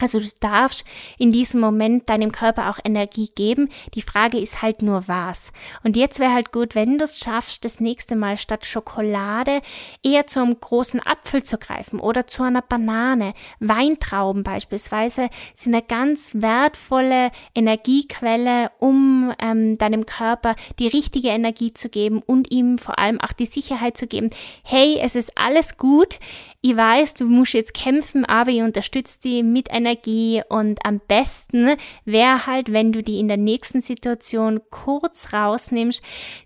Also 0.00 0.18
du 0.18 0.26
darfst 0.40 0.84
in 1.18 1.30
diesem 1.30 1.60
Moment 1.60 2.08
deinem 2.08 2.32
Körper 2.32 2.70
auch 2.70 2.78
Energie 2.82 3.28
geben. 3.34 3.68
Die 3.94 4.02
Frage 4.02 4.38
ist 4.38 4.62
halt 4.62 4.82
nur 4.82 5.06
was. 5.06 5.52
Und 5.84 5.96
jetzt 5.96 6.18
wäre 6.18 6.32
halt 6.32 6.52
gut, 6.52 6.74
wenn 6.74 6.98
du 6.98 7.04
es 7.04 7.18
schaffst, 7.18 7.64
das 7.64 7.80
nächste 7.80 8.16
Mal 8.16 8.36
statt 8.36 8.64
Schokolade 8.66 9.60
eher 10.02 10.26
zu 10.26 10.40
einem 10.40 10.58
großen 10.58 11.04
Apfel 11.06 11.42
zu 11.42 11.58
greifen 11.58 12.00
oder 12.00 12.26
zu 12.26 12.42
einer 12.42 12.62
Banane. 12.62 13.34
Weintrauben 13.60 14.42
beispielsweise 14.42 15.28
sind 15.54 15.74
eine 15.74 15.82
ganz 15.82 16.32
wertvolle 16.34 17.30
Energiequelle, 17.54 18.70
um 18.78 19.32
ähm, 19.38 19.76
deinem 19.76 20.06
Körper 20.06 20.56
die 20.78 20.88
richtige 20.88 21.28
Energie 21.28 21.74
zu 21.74 21.90
geben 21.90 22.22
und 22.24 22.50
ihm 22.50 22.78
vor 22.78 22.98
allem 22.98 23.20
auch 23.20 23.32
die 23.32 23.46
Sicherheit 23.46 23.96
zu 23.96 24.06
geben, 24.06 24.28
hey, 24.62 24.98
es 25.02 25.14
ist 25.14 25.36
alles 25.36 25.76
gut 25.76 26.18
ich 26.62 26.76
weiß, 26.76 27.14
du 27.14 27.24
musst 27.24 27.54
jetzt 27.54 27.72
kämpfen, 27.72 28.26
aber 28.26 28.50
ich 28.50 28.60
unterstütze 28.60 29.18
dich 29.22 29.42
mit 29.42 29.68
Energie 29.70 29.89
und 30.48 30.84
am 30.84 31.00
besten 31.06 31.76
wäre 32.04 32.46
halt, 32.46 32.72
wenn 32.72 32.92
du 32.92 33.02
die 33.02 33.18
in 33.18 33.28
der 33.28 33.36
nächsten 33.36 33.82
Situation 33.82 34.60
kurz 34.70 35.32
rausnimmst, 35.32 36.02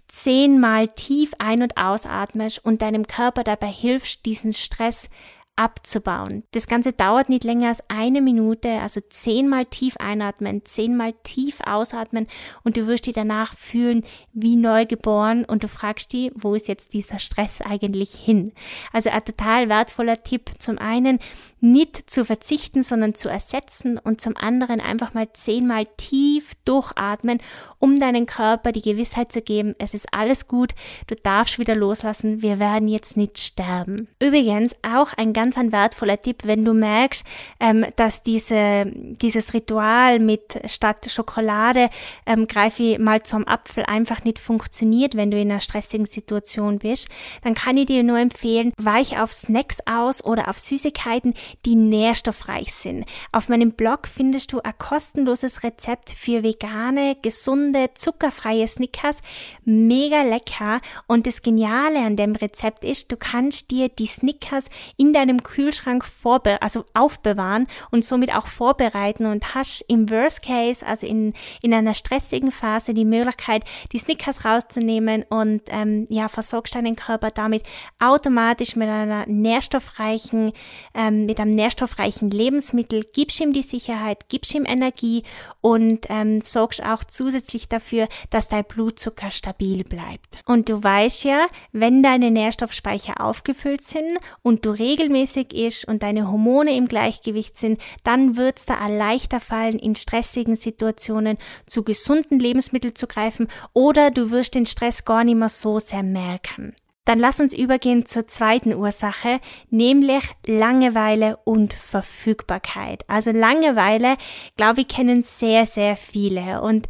zehnmal 0.09 0.89
tief 0.89 1.33
ein- 1.39 1.63
und 1.63 1.77
ausatmest 1.77 2.65
und 2.65 2.83
deinem 2.83 3.07
Körper 3.07 3.45
dabei 3.45 3.69
hilfst, 3.69 4.25
diesen 4.27 4.53
Stress 4.53 5.11
abzubauen. 5.57 6.43
Das 6.51 6.67
Ganze 6.67 6.93
dauert 6.93 7.29
nicht 7.29 7.45
länger 7.45 7.69
als 7.69 7.83
eine 7.89 8.21
Minute, 8.21 8.81
also 8.81 9.01
zehnmal 9.09 9.67
tief 9.67 9.97
einatmen, 9.99 10.65
zehnmal 10.65 11.15
tief 11.23 11.61
ausatmen 11.65 12.27
und 12.65 12.77
du 12.77 12.87
wirst 12.87 13.07
dich 13.07 13.15
danach 13.15 13.57
fühlen 13.57 14.05
wie 14.33 14.57
neu 14.57 14.85
geboren 14.85 15.45
und 15.45 15.63
du 15.63 15.69
fragst 15.69 16.13
dich, 16.13 16.33
wo 16.35 16.55
ist 16.55 16.67
jetzt 16.67 16.93
dieser 16.93 17.21
Stress 17.21 17.61
eigentlich 17.61 18.15
hin? 18.15 18.53
Also 18.93 19.11
ein 19.11 19.25
total 19.25 19.69
wertvoller 19.69 20.23
Tipp. 20.23 20.51
Zum 20.59 20.79
einen 20.79 21.21
nicht 21.61 22.11
zu 22.11 22.25
verzichten, 22.25 22.83
sondern 22.83 23.15
zu 23.15 23.29
ersetzen 23.29 23.99
und 23.99 24.21
zum 24.21 24.37
anderen 24.37 24.81
einfach 24.81 25.15
mal 25.15 25.33
zehnmal 25.33 25.87
tief 25.97 26.53
durchatmen, 26.65 27.41
um 27.85 27.99
deinen 27.99 28.25
Körper 28.25 28.73
die 28.73 28.81
Gewissheit 28.81 29.31
zu 29.31 29.43
geben, 29.43 29.75
es 29.79 29.93
ist 29.93 30.07
alles 30.11 30.49
gut, 30.49 30.75
du 31.07 31.15
darfst 31.17 31.59
wieder 31.59 31.75
loslassen, 31.75 32.41
wir 32.41 32.59
werden 32.59 32.89
jetzt 32.89 33.19
nicht 33.19 33.39
sterben. 33.39 34.09
Übrigens 34.19 34.75
auch 34.81 35.13
ein 35.19 35.35
ganz 35.35 35.59
ein 35.59 35.71
wertvoller 35.71 36.19
Tipp, 36.19 36.45
wenn 36.45 36.65
du 36.65 36.73
merkst, 36.73 37.27
ähm, 37.61 37.85
dass 37.97 38.23
diese, 38.23 38.87
dieses 38.87 39.53
Ritual 39.53 40.19
mit 40.19 40.63
statt 40.65 41.11
Schokolade 41.11 41.91
ähm, 42.25 42.47
greife 42.47 42.83
ich 42.83 42.99
mal 42.99 43.23
zum 43.23 43.47
Apfel 43.47 43.85
einfach 43.85 44.25
nicht 44.25 44.39
funktioniert, 44.39 45.15
wenn 45.15 45.31
du 45.31 45.39
in 45.39 45.51
einer 45.51 45.61
stressigen 45.61 46.07
Situation 46.07 46.79
bist, 46.79 47.11
dann 47.43 47.53
kann 47.53 47.77
ich 47.77 47.85
dir 47.85 48.03
nur 48.03 48.19
empfehlen, 48.19 48.73
weich 48.79 49.21
auf 49.21 49.31
Snacks 49.31 49.81
aus 49.85 50.25
oder 50.25 50.49
auf 50.49 50.59
Süßigkeiten, 50.59 51.35
die 51.67 51.77
nährstoffreich 51.77 52.73
sind. 52.73 53.05
Auf 53.31 53.51
meinem 53.51 53.73
Blog 53.73 54.07
findest 54.07 54.55
du 54.55 54.61
ein 54.63 54.73
kostenloses 54.79 55.63
Rezept 55.65 56.09
für 56.09 56.43
vegane, 56.43 57.19
gesunde, 57.21 57.74
zuckerfreie 57.95 58.67
Snickers. 58.67 59.19
Mega 59.65 60.23
lecker. 60.23 60.81
Und 61.07 61.27
das 61.27 61.43
Geniale 61.43 61.99
an 61.99 62.17
dem 62.17 62.35
Rezept 62.35 62.85
ist, 62.85 63.13
du 63.13 63.17
kannst 63.17 63.71
dir 63.71 63.89
die 63.89 64.07
Snickers 64.07 64.67
in 64.97 65.13
deinem 65.13 65.35
deinem 65.35 65.43
Kühlschrank 65.43 66.05
vorbe 66.05 66.61
also 66.63 66.85
aufbewahren 66.95 67.67
und 67.91 68.05
somit 68.05 68.35
auch 68.35 68.47
vorbereiten 68.47 69.27
und 69.27 69.55
hast 69.55 69.85
im 69.89 70.11
Worst 70.11 70.43
Case, 70.43 70.85
also 70.85 71.07
in, 71.07 71.33
in 71.63 71.75
einer 71.75 71.95
stressigen 71.95 72.51
Phase, 72.51 72.95
die 72.95 73.05
Möglichkeit, 73.05 73.65
die 73.93 73.99
Snickers 73.99 74.45
rauszunehmen 74.45 75.25
und 75.29 75.63
ähm, 75.69 76.07
ja, 76.09 76.29
versorgst 76.29 76.75
deinen 76.75 76.97
Körper 76.97 77.31
damit 77.31 77.63
automatisch 77.99 78.77
mit 78.77 78.89
einer 78.89 79.27
nährstoffreichen, 79.27 80.53
ähm, 80.95 81.27
mit 81.27 81.41
einem 81.41 81.53
nährstoffreichen 81.53 82.31
Lebensmittel, 82.31 83.05
gibst 83.13 83.41
ihm 83.41 83.53
die 83.53 83.63
Sicherheit, 83.63 84.29
gibst 84.29 84.55
ihm 84.55 84.65
Energie 84.67 85.23
und 85.61 86.07
ähm, 86.11 86.43
sorgst 86.43 86.83
auch 86.83 87.05
zusätzlich 87.05 87.64
dafür, 87.69 88.09
dass 88.31 88.49
dein 88.49 88.65
Blutzucker 88.65 89.31
stabil 89.31 89.85
bleibt. 89.85 90.41
Und 90.47 90.69
du 90.69 90.83
weißt 90.83 91.25
ja, 91.25 91.47
wenn 91.73 92.03
deine 92.03 92.31
Nährstoffspeicher 92.31 93.21
aufgefüllt 93.21 93.83
sind 93.83 94.19
und 94.43 94.65
du 94.65 94.71
regelmäßig 94.71 95.55
ist 95.55 95.87
und 95.87 96.03
deine 96.03 96.31
Hormone 96.31 96.77
im 96.77 96.89
Gleichgewicht 96.89 97.59
sind, 97.59 97.81
dann 98.03 98.37
wird 98.37 98.59
es 98.59 98.67
da 98.67 98.87
leichter 98.87 99.41
fallen, 99.41 99.79
in 99.79 99.95
stressigen 99.95 100.57
Situationen 100.57 101.39
zu 101.67 101.83
gesunden 101.83 102.39
Lebensmitteln 102.39 102.95
zu 102.95 103.07
greifen 103.07 103.49
oder 103.73 104.11
du 104.11 104.31
wirst 104.31 104.55
den 104.55 104.67
Stress 104.67 105.05
gar 105.05 105.25
nicht 105.25 105.37
mehr 105.37 105.49
so 105.49 105.79
sehr 105.79 106.03
merken. 106.03 106.75
Dann 107.05 107.19
lass 107.19 107.39
uns 107.39 107.53
übergehen 107.53 108.07
zur 108.07 108.27
zweiten 108.27 108.75
Ursache, 108.75 109.41
nämlich 109.69 110.25
Langeweile 110.47 111.37
und 111.45 111.75
Verfügbarkeit. 111.75 113.05
Also 113.09 113.31
Langeweile, 113.31 114.17
glaube 114.57 114.83
ich, 114.83 114.89
kennen 114.89 115.23
sehr, 115.23 115.67
sehr 115.67 115.99
viele. 115.99 116.63
Und 116.63 116.87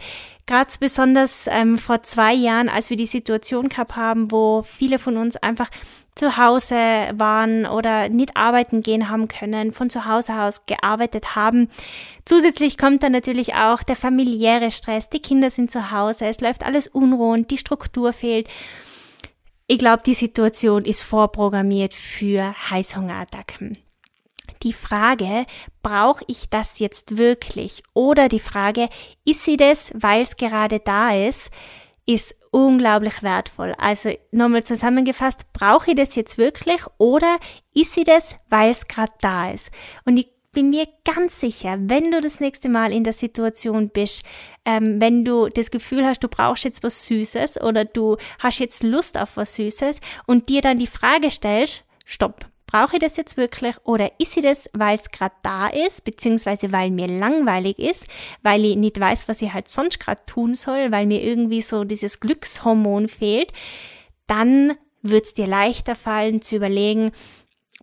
gerade 0.46 0.72
besonders 0.78 1.46
ähm, 1.50 1.78
vor 1.78 2.02
zwei 2.02 2.34
Jahren, 2.34 2.68
als 2.68 2.90
wir 2.90 2.96
die 2.96 3.06
Situation 3.06 3.68
gehabt 3.68 3.96
haben, 3.96 4.30
wo 4.30 4.62
viele 4.62 4.98
von 4.98 5.16
uns 5.16 5.36
einfach 5.36 5.70
zu 6.14 6.36
Hause 6.36 6.76
waren 7.14 7.66
oder 7.66 8.08
nicht 8.08 8.36
arbeiten 8.36 8.82
gehen 8.82 9.08
haben 9.08 9.26
können, 9.26 9.72
von 9.72 9.90
zu 9.90 10.06
Hause 10.06 10.34
aus 10.34 10.66
gearbeitet 10.66 11.34
haben. 11.34 11.68
Zusätzlich 12.24 12.78
kommt 12.78 13.02
dann 13.02 13.12
natürlich 13.12 13.54
auch 13.54 13.82
der 13.82 13.96
familiäre 13.96 14.70
Stress. 14.70 15.08
Die 15.10 15.20
Kinder 15.20 15.50
sind 15.50 15.70
zu 15.70 15.90
Hause, 15.90 16.26
es 16.26 16.40
läuft 16.40 16.64
alles 16.64 16.86
unruhend, 16.86 17.50
die 17.50 17.58
Struktur 17.58 18.12
fehlt. 18.12 18.48
Ich 19.66 19.78
glaube, 19.78 20.02
die 20.04 20.14
Situation 20.14 20.84
ist 20.84 21.02
vorprogrammiert 21.02 21.94
für 21.94 22.54
Heißhungerattacken. 22.70 23.78
Die 24.64 24.72
Frage, 24.72 25.46
brauche 25.82 26.24
ich 26.26 26.48
das 26.48 26.78
jetzt 26.78 27.16
wirklich? 27.16 27.82
Oder 27.92 28.28
die 28.28 28.40
Frage, 28.40 28.88
ist 29.24 29.44
sie 29.44 29.56
das, 29.56 29.92
weil 29.94 30.22
es 30.22 30.36
gerade 30.36 30.80
da 30.80 31.14
ist, 31.14 31.50
ist 32.06 32.34
unglaublich 32.50 33.22
wertvoll. 33.22 33.74
Also 33.78 34.12
nochmal 34.30 34.64
zusammengefasst, 34.64 35.52
brauche 35.52 35.90
ich 35.90 35.96
das 35.96 36.14
jetzt 36.14 36.38
wirklich 36.38 36.80
oder 36.98 37.38
ist 37.74 37.92
sie 37.92 38.04
das, 38.04 38.36
weil 38.48 38.70
es 38.70 38.88
gerade 38.88 39.12
da 39.20 39.50
ist? 39.50 39.70
Und 40.04 40.16
ich 40.16 40.28
bin 40.52 40.70
mir 40.70 40.86
ganz 41.04 41.40
sicher, 41.40 41.76
wenn 41.78 42.10
du 42.10 42.20
das 42.20 42.40
nächste 42.40 42.68
Mal 42.68 42.92
in 42.92 43.04
der 43.04 43.12
Situation 43.12 43.90
bist, 43.90 44.22
ähm, 44.64 45.00
wenn 45.00 45.24
du 45.24 45.48
das 45.48 45.70
Gefühl 45.70 46.06
hast, 46.06 46.20
du 46.20 46.28
brauchst 46.28 46.64
jetzt 46.64 46.82
was 46.82 47.04
Süßes 47.06 47.60
oder 47.60 47.84
du 47.84 48.16
hast 48.38 48.60
jetzt 48.60 48.82
Lust 48.82 49.18
auf 49.18 49.36
was 49.36 49.56
Süßes 49.56 50.00
und 50.26 50.48
dir 50.48 50.62
dann 50.62 50.78
die 50.78 50.86
Frage 50.86 51.30
stellst, 51.30 51.84
stopp, 52.06 52.46
brauche 52.74 52.96
ich 52.96 53.02
das 53.02 53.16
jetzt 53.16 53.36
wirklich 53.36 53.76
oder 53.84 54.10
ist 54.18 54.32
sie 54.32 54.40
das, 54.40 54.68
weil 54.72 54.96
es 54.96 55.12
gerade 55.12 55.34
da 55.42 55.68
ist, 55.68 56.04
beziehungsweise 56.04 56.72
weil 56.72 56.90
mir 56.90 57.06
langweilig 57.06 57.78
ist, 57.78 58.08
weil 58.42 58.64
ich 58.64 58.74
nicht 58.74 58.98
weiß, 58.98 59.28
was 59.28 59.42
ich 59.42 59.52
halt 59.52 59.68
sonst 59.68 60.00
gerade 60.00 60.22
tun 60.26 60.56
soll, 60.56 60.90
weil 60.90 61.06
mir 61.06 61.22
irgendwie 61.22 61.62
so 61.62 61.84
dieses 61.84 62.18
Glückshormon 62.18 63.08
fehlt, 63.08 63.52
dann 64.26 64.72
wird 65.02 65.24
es 65.24 65.34
dir 65.34 65.46
leichter 65.46 65.94
fallen 65.94 66.42
zu 66.42 66.56
überlegen, 66.56 67.12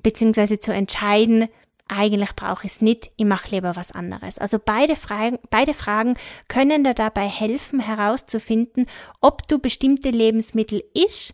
beziehungsweise 0.03 0.59
zu 0.59 0.73
entscheiden, 0.73 1.47
eigentlich 1.87 2.35
brauche 2.35 2.65
ich 2.65 2.73
es 2.73 2.81
nicht, 2.81 3.11
ich 3.15 3.25
mache 3.25 3.51
lieber 3.51 3.77
was 3.77 3.93
anderes. 3.93 4.39
Also 4.39 4.59
beide 4.59 4.97
Fragen, 4.97 5.39
beide 5.49 5.73
Fragen 5.73 6.15
können 6.49 6.83
dir 6.83 6.95
dabei 6.95 7.27
helfen 7.29 7.79
herauszufinden, 7.79 8.87
ob 9.21 9.47
du 9.47 9.57
bestimmte 9.57 10.09
Lebensmittel 10.09 10.83
isch 10.93 11.31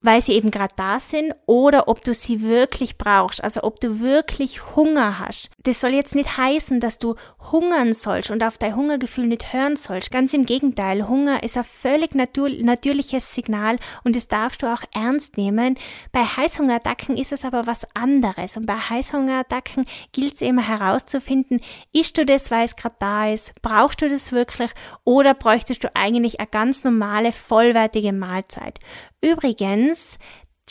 weil 0.00 0.22
sie 0.22 0.32
eben 0.32 0.50
gerade 0.50 0.74
da 0.76 1.00
sind 1.00 1.34
oder 1.46 1.88
ob 1.88 2.02
du 2.02 2.14
sie 2.14 2.42
wirklich 2.42 2.98
brauchst, 2.98 3.42
also 3.42 3.62
ob 3.64 3.80
du 3.80 4.00
wirklich 4.00 4.76
Hunger 4.76 5.18
hast. 5.18 5.50
Das 5.64 5.80
soll 5.80 5.90
jetzt 5.90 6.14
nicht 6.14 6.36
heißen, 6.36 6.80
dass 6.80 6.98
du 6.98 7.16
hungern 7.50 7.92
sollst 7.94 8.30
und 8.30 8.44
auf 8.44 8.58
dein 8.58 8.76
Hungergefühl 8.76 9.26
nicht 9.26 9.52
hören 9.52 9.76
sollst. 9.76 10.10
Ganz 10.10 10.34
im 10.34 10.46
Gegenteil, 10.46 11.08
Hunger 11.08 11.42
ist 11.42 11.56
ein 11.56 11.64
völlig 11.64 12.14
natur 12.14 12.48
natürliches 12.48 13.34
Signal 13.34 13.78
und 14.04 14.14
das 14.14 14.28
darfst 14.28 14.62
du 14.62 14.72
auch 14.72 14.82
ernst 14.94 15.36
nehmen. 15.36 15.74
Bei 16.12 16.20
Heißhungerattacken 16.20 17.16
ist 17.16 17.32
es 17.32 17.44
aber 17.44 17.66
was 17.66 17.86
anderes 17.94 18.56
und 18.56 18.66
bei 18.66 18.74
Heißhungerattacken 18.76 19.84
gilt 20.12 20.34
es 20.34 20.42
immer 20.42 20.66
herauszufinden, 20.66 21.60
isst 21.92 22.18
du 22.18 22.24
das, 22.24 22.50
weil 22.50 22.64
es 22.64 22.76
gerade 22.76 22.96
da 22.98 23.28
ist, 23.30 23.52
brauchst 23.62 24.00
du 24.02 24.08
das 24.08 24.32
wirklich 24.32 24.70
oder 25.04 25.34
bräuchtest 25.34 25.84
du 25.84 25.94
eigentlich 25.94 26.40
eine 26.40 26.48
ganz 26.48 26.84
normale, 26.84 27.32
vollwertige 27.32 28.12
Mahlzeit. 28.12 28.78
Übrigens, 29.20 30.18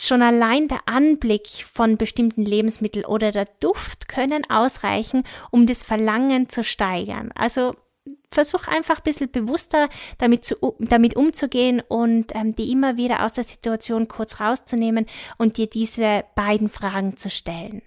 Schon 0.00 0.22
allein 0.22 0.68
der 0.68 0.80
Anblick 0.86 1.48
von 1.70 1.96
bestimmten 1.96 2.44
Lebensmitteln 2.44 3.04
oder 3.04 3.32
der 3.32 3.46
Duft 3.60 4.08
können 4.08 4.48
ausreichen, 4.48 5.24
um 5.50 5.66
das 5.66 5.82
Verlangen 5.82 6.48
zu 6.48 6.62
steigern. 6.62 7.30
Also 7.34 7.74
versuch 8.30 8.68
einfach 8.68 8.98
ein 8.98 9.04
bisschen 9.04 9.30
bewusster 9.30 9.88
damit, 10.18 10.44
zu, 10.44 10.76
damit 10.78 11.16
umzugehen 11.16 11.82
und 11.86 12.34
ähm, 12.34 12.54
die 12.54 12.70
immer 12.70 12.96
wieder 12.96 13.24
aus 13.24 13.32
der 13.32 13.44
Situation 13.44 14.08
kurz 14.08 14.40
rauszunehmen 14.40 15.06
und 15.36 15.56
dir 15.56 15.66
diese 15.68 16.22
beiden 16.34 16.68
Fragen 16.68 17.16
zu 17.16 17.30
stellen. 17.30 17.82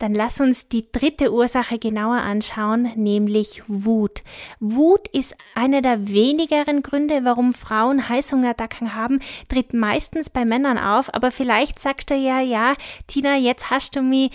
Dann 0.00 0.14
lass 0.14 0.40
uns 0.40 0.66
die 0.66 0.90
dritte 0.90 1.30
Ursache 1.30 1.78
genauer 1.78 2.22
anschauen, 2.22 2.90
nämlich 2.96 3.62
Wut. 3.66 4.22
Wut 4.58 5.06
ist 5.08 5.34
einer 5.54 5.82
der 5.82 6.08
wenigeren 6.08 6.80
Gründe, 6.82 7.20
warum 7.24 7.52
Frauen 7.52 8.08
Heißhungerattacken 8.08 8.94
haben, 8.94 9.20
tritt 9.48 9.74
meistens 9.74 10.30
bei 10.30 10.46
Männern 10.46 10.78
auf, 10.78 11.12
aber 11.12 11.30
vielleicht 11.30 11.78
sagst 11.78 12.08
du 12.08 12.14
ja, 12.14 12.40
ja, 12.40 12.76
Tina, 13.08 13.36
jetzt 13.36 13.68
hast 13.68 13.94
du 13.94 14.00
mich 14.00 14.30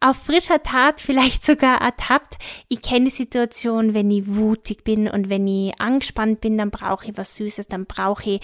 auf 0.00 0.16
frischer 0.16 0.62
Tat 0.62 1.02
vielleicht 1.02 1.44
sogar 1.44 1.82
ertappt. 1.82 2.38
Ich 2.68 2.80
kenne 2.80 3.04
die 3.04 3.10
Situation, 3.10 3.92
wenn 3.92 4.10
ich 4.10 4.24
wutig 4.26 4.84
bin 4.84 5.06
und 5.06 5.28
wenn 5.28 5.46
ich 5.46 5.78
angespannt 5.78 6.40
bin, 6.40 6.56
dann 6.56 6.70
brauche 6.70 7.04
ich 7.10 7.18
was 7.18 7.36
Süßes, 7.36 7.68
dann 7.68 7.84
brauche 7.84 8.30
ich 8.30 8.40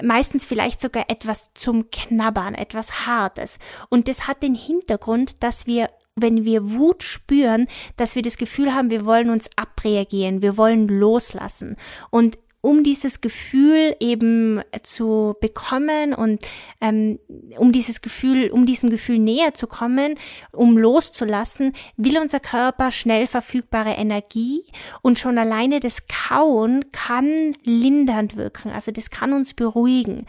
meistens 0.00 0.44
vielleicht 0.44 0.80
sogar 0.80 1.06
etwas 1.08 1.50
zum 1.54 1.90
Knabbern, 1.90 2.54
etwas 2.54 3.06
Hartes. 3.06 3.58
Und 3.88 4.06
das 4.06 4.28
hat 4.28 4.44
den 4.44 4.54
Hintergrund, 4.54 5.42
dass 5.42 5.66
wir 5.66 5.90
wenn 6.16 6.44
wir 6.44 6.72
Wut 6.72 7.02
spüren, 7.02 7.66
dass 7.96 8.14
wir 8.14 8.22
das 8.22 8.36
Gefühl 8.36 8.74
haben, 8.74 8.90
wir 8.90 9.04
wollen 9.04 9.30
uns 9.30 9.50
abreagieren, 9.56 10.42
wir 10.42 10.56
wollen 10.56 10.88
loslassen. 10.88 11.76
Und 12.10 12.38
um 12.60 12.82
dieses 12.82 13.20
Gefühl 13.20 13.94
eben 14.00 14.62
zu 14.82 15.34
bekommen 15.38 16.14
und 16.14 16.42
ähm, 16.80 17.18
um 17.58 17.72
dieses 17.72 18.00
Gefühl, 18.00 18.50
um 18.50 18.64
diesem 18.64 18.88
Gefühl 18.88 19.18
näher 19.18 19.52
zu 19.52 19.66
kommen, 19.66 20.14
um 20.50 20.78
loszulassen, 20.78 21.72
will 21.98 22.16
unser 22.16 22.40
Körper 22.40 22.90
schnell 22.90 23.26
verfügbare 23.26 23.90
Energie 23.90 24.64
und 25.02 25.18
schon 25.18 25.36
alleine 25.36 25.78
das 25.78 26.06
Kauen 26.06 26.90
kann 26.90 27.54
lindernd 27.64 28.36
wirken, 28.36 28.70
also 28.70 28.92
das 28.92 29.10
kann 29.10 29.34
uns 29.34 29.52
beruhigen. 29.52 30.24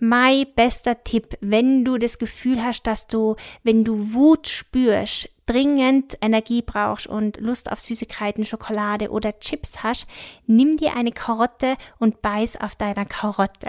Mein 0.00 0.46
bester 0.54 1.02
Tipp, 1.04 1.36
wenn 1.40 1.84
du 1.84 1.98
das 1.98 2.18
Gefühl 2.18 2.62
hast, 2.62 2.86
dass 2.86 3.06
du, 3.06 3.36
wenn 3.62 3.84
du 3.84 4.12
Wut 4.12 4.48
spürst, 4.48 5.28
dringend 5.46 6.18
Energie 6.20 6.62
brauchst 6.62 7.06
und 7.06 7.40
Lust 7.40 7.70
auf 7.70 7.80
Süßigkeiten, 7.80 8.44
Schokolade 8.44 9.10
oder 9.10 9.38
Chips 9.38 9.82
hast, 9.82 10.06
nimm 10.46 10.76
dir 10.76 10.94
eine 10.94 11.12
Karotte 11.12 11.76
und 11.98 12.20
beiß 12.20 12.60
auf 12.60 12.74
deiner 12.74 13.04
Karotte. 13.04 13.68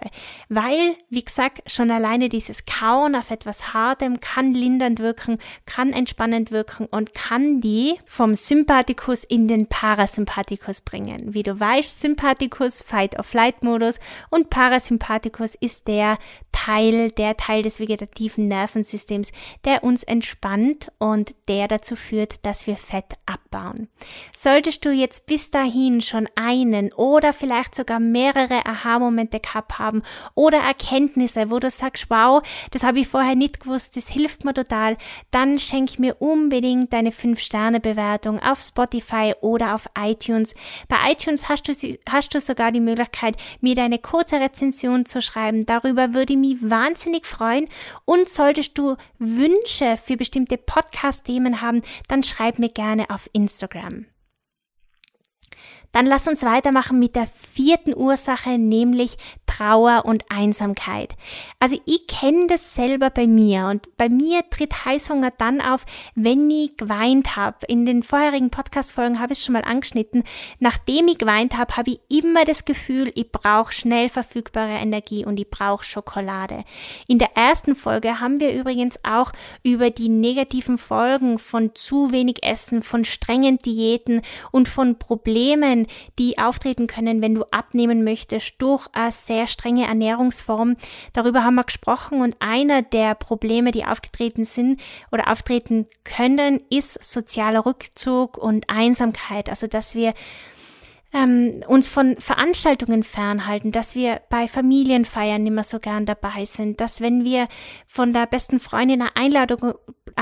Weil, 0.50 0.96
wie 1.10 1.24
gesagt, 1.24 1.72
schon 1.72 1.92
alleine 1.92 2.30
dieses 2.30 2.66
Kauen 2.66 3.16
auf 3.16 3.32
etwas 3.32 3.74
Hartem 3.74 4.20
kann 4.20 4.54
lindernd 4.54 5.00
wirken, 5.00 5.38
kann 5.66 5.94
entspannend 5.94 6.52
wirken 6.52 6.88
und 6.88 7.14
kann 7.14 7.62
die 7.62 8.00
vom 8.06 8.36
Sympathikus 8.36 9.24
in 9.24 9.48
den 9.48 9.68
Parasympathikus 9.68 10.82
bringen. 10.82 11.34
Wie 11.34 11.44
du 11.44 11.60
weißt, 11.60 12.02
Sympathikus 12.02 12.82
Fight-of-Flight-Modus 12.82 14.00
und 14.30 14.50
Parasympathikus 14.50 15.56
ist 15.56 15.88
der 15.88 16.18
Teil, 16.52 17.12
der 17.12 17.38
Teil 17.38 17.62
des 17.62 17.80
vegetativen 17.80 18.48
Nervensystems, 18.48 19.32
der 19.64 19.84
uns 19.84 20.04
entspannt 20.04 20.92
und 20.98 21.36
der 21.48 21.67
dazu 21.68 21.96
führt, 21.96 22.46
dass 22.46 22.68
wir 22.68 22.78
Fett 22.78 23.16
abbauen. 23.26 23.88
Solltest 24.36 24.86
du 24.86 24.92
jetzt 24.92 25.28
bis 25.28 25.52
dahin 25.52 26.02
schon 26.02 26.28
einen 26.36 26.94
oder 26.94 27.34
vielleicht 27.34 27.76
sogar 27.76 28.00
mehrere 28.00 28.66
Aha-Momente 28.66 29.40
gehabt 29.40 29.80
haben 29.80 30.04
oder 30.36 30.60
Erkenntnisse, 30.60 31.50
wo 31.50 31.60
du 31.60 31.70
sagst, 31.70 32.10
wow, 32.10 32.42
das 32.72 32.84
habe 32.84 33.00
ich 33.00 33.08
vorher 33.08 33.36
nicht 33.36 33.62
gewusst, 33.62 33.96
das 33.96 34.10
hilft 34.10 34.46
mir 34.46 34.54
total, 34.54 34.98
dann 35.32 35.60
schenk 35.60 36.00
mir 36.00 36.22
unbedingt 36.22 36.94
deine 36.94 37.12
5-Sterne-Bewertung 37.12 38.40
auf 38.40 38.62
Spotify 38.62 39.34
oder 39.42 39.76
auf 39.76 39.90
iTunes. 39.98 40.56
Bei 40.88 41.12
iTunes 41.12 41.50
hast 41.50 41.68
du, 41.68 41.74
hast 42.10 42.34
du 42.34 42.42
sogar 42.42 42.72
die 42.72 42.80
Möglichkeit, 42.80 43.38
mir 43.62 43.76
deine 43.76 44.00
kurze 44.00 44.40
Rezension 44.40 45.06
zu 45.06 45.22
schreiben. 45.22 45.66
Darüber 45.66 46.14
würde 46.14 46.34
ich 46.34 46.40
mich 46.40 46.58
wahnsinnig 46.62 47.26
freuen. 47.26 47.68
Und 48.06 48.30
solltest 48.30 48.78
du 48.78 48.96
Wünsche 49.20 49.98
für 49.98 50.18
bestimmte 50.18 50.58
Podcast-Themen 50.58 51.57
haben, 51.62 51.82
dann 52.08 52.24
schreib 52.24 52.60
mir 52.60 52.70
gerne 52.70 53.10
auf 53.10 53.30
Instagram. 53.34 54.06
Dann 55.98 56.06
lass 56.06 56.28
uns 56.28 56.44
weitermachen 56.44 57.00
mit 57.00 57.16
der 57.16 57.26
vierten 57.26 57.98
Ursache, 57.98 58.60
nämlich 58.60 59.18
Trauer 59.48 60.04
und 60.06 60.26
Einsamkeit. 60.30 61.16
Also 61.60 61.82
ich 61.86 62.06
kenne 62.06 62.46
das 62.46 62.76
selber 62.76 63.10
bei 63.10 63.26
mir 63.26 63.66
und 63.66 63.98
bei 63.98 64.08
mir 64.08 64.48
tritt 64.48 64.86
Heißhunger 64.86 65.32
dann 65.36 65.60
auf, 65.60 65.88
wenn 66.14 66.52
ich 66.52 66.78
geweint 66.78 67.36
habe. 67.36 67.66
In 67.68 67.88
den 67.88 68.04
vorherigen 68.04 68.52
Podcast-Folgen 68.52 69.20
habe 69.20 69.34
ich 69.34 69.40
es 69.40 69.46
schon 69.46 69.54
mal 69.54 69.64
angeschnitten. 69.64 70.24
Nachdem 70.60 71.08
ich 71.08 71.18
geweint 71.18 71.58
habe, 71.58 71.76
habe 71.76 71.90
ich 71.90 72.00
immer 72.10 72.46
das 72.46 72.66
Gefühl, 72.66 73.12
ich 73.16 73.32
brauche 73.32 73.74
schnell 73.74 74.10
verfügbare 74.10 74.78
Energie 74.78 75.26
und 75.26 75.40
ich 75.40 75.50
brauche 75.50 75.84
Schokolade. 75.84 76.64
In 77.08 77.18
der 77.18 77.36
ersten 77.36 77.76
Folge 77.76 78.20
haben 78.20 78.40
wir 78.40 78.54
übrigens 78.54 79.00
auch 79.04 79.32
über 79.64 79.90
die 79.90 80.10
negativen 80.10 80.78
Folgen 80.78 81.40
von 81.40 81.74
zu 81.74 82.12
wenig 82.12 82.44
Essen, 82.44 82.84
von 82.84 83.04
strengen 83.04 83.58
Diäten 83.58 84.22
und 84.52 84.68
von 84.68 85.00
Problemen, 85.00 85.87
die 86.20 86.38
auftreten 86.38 86.88
können, 86.88 87.22
wenn 87.22 87.36
du 87.36 87.44
abnehmen 87.52 88.04
möchtest 88.04 88.62
durch 88.62 88.88
eine 88.94 89.12
sehr 89.12 89.48
strenge 89.48 89.88
Ernährungsform. 89.88 90.76
Darüber 91.14 91.44
haben 91.44 91.56
wir 91.56 91.64
gesprochen 91.64 92.22
und 92.22 92.36
einer 92.40 92.82
der 92.82 93.16
Probleme, 93.16 93.72
die 93.72 93.86
aufgetreten 93.86 94.46
sind 94.46 94.82
oder 95.12 95.32
auftreten 95.32 95.88
können, 96.04 96.62
ist 96.70 97.04
sozialer 97.04 97.66
Rückzug 97.66 98.38
und 98.38 98.70
Einsamkeit. 98.70 99.50
Also, 99.50 99.68
dass 99.68 99.96
wir 99.96 100.14
ähm, 101.14 101.64
uns 101.68 101.88
von 101.88 102.18
Veranstaltungen 102.20 103.04
fernhalten, 103.04 103.72
dass 103.72 103.96
wir 103.96 104.22
bei 104.30 104.48
Familienfeiern 104.48 105.42
nicht 105.42 105.54
mehr 105.54 105.64
so 105.64 105.80
gern 105.80 106.06
dabei 106.06 106.46
sind, 106.46 106.82
dass 106.82 107.02
wenn 107.02 107.24
wir 107.24 107.48
von 107.88 108.12
der 108.12 108.26
besten 108.26 108.60
Freundin 108.60 109.02
eine 109.02 109.16
Einladung, 109.16 109.74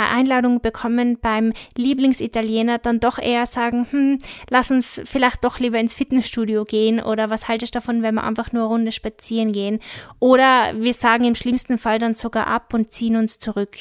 Einladung 0.01 0.61
bekommen 0.61 1.17
beim 1.19 1.53
Lieblingsitaliener, 1.77 2.77
dann 2.77 2.99
doch 2.99 3.17
eher 3.17 3.45
sagen, 3.45 3.87
hm, 3.89 4.19
lass 4.49 4.71
uns 4.71 5.01
vielleicht 5.05 5.43
doch 5.43 5.59
lieber 5.59 5.79
ins 5.79 5.95
Fitnessstudio 5.95 6.65
gehen 6.65 7.01
oder 7.01 7.29
was 7.29 7.47
haltest 7.47 7.75
du 7.75 7.79
davon, 7.79 8.01
wenn 8.01 8.15
wir 8.15 8.23
einfach 8.23 8.51
nur 8.51 8.63
eine 8.63 8.71
Runde 8.71 8.91
spazieren 8.91 9.51
gehen? 9.51 9.79
Oder 10.19 10.73
wir 10.75 10.93
sagen 10.93 11.23
im 11.25 11.35
schlimmsten 11.35 11.77
Fall 11.77 11.99
dann 11.99 12.13
sogar 12.13 12.47
ab 12.47 12.73
und 12.73 12.91
ziehen 12.91 13.15
uns 13.15 13.39
zurück. 13.39 13.77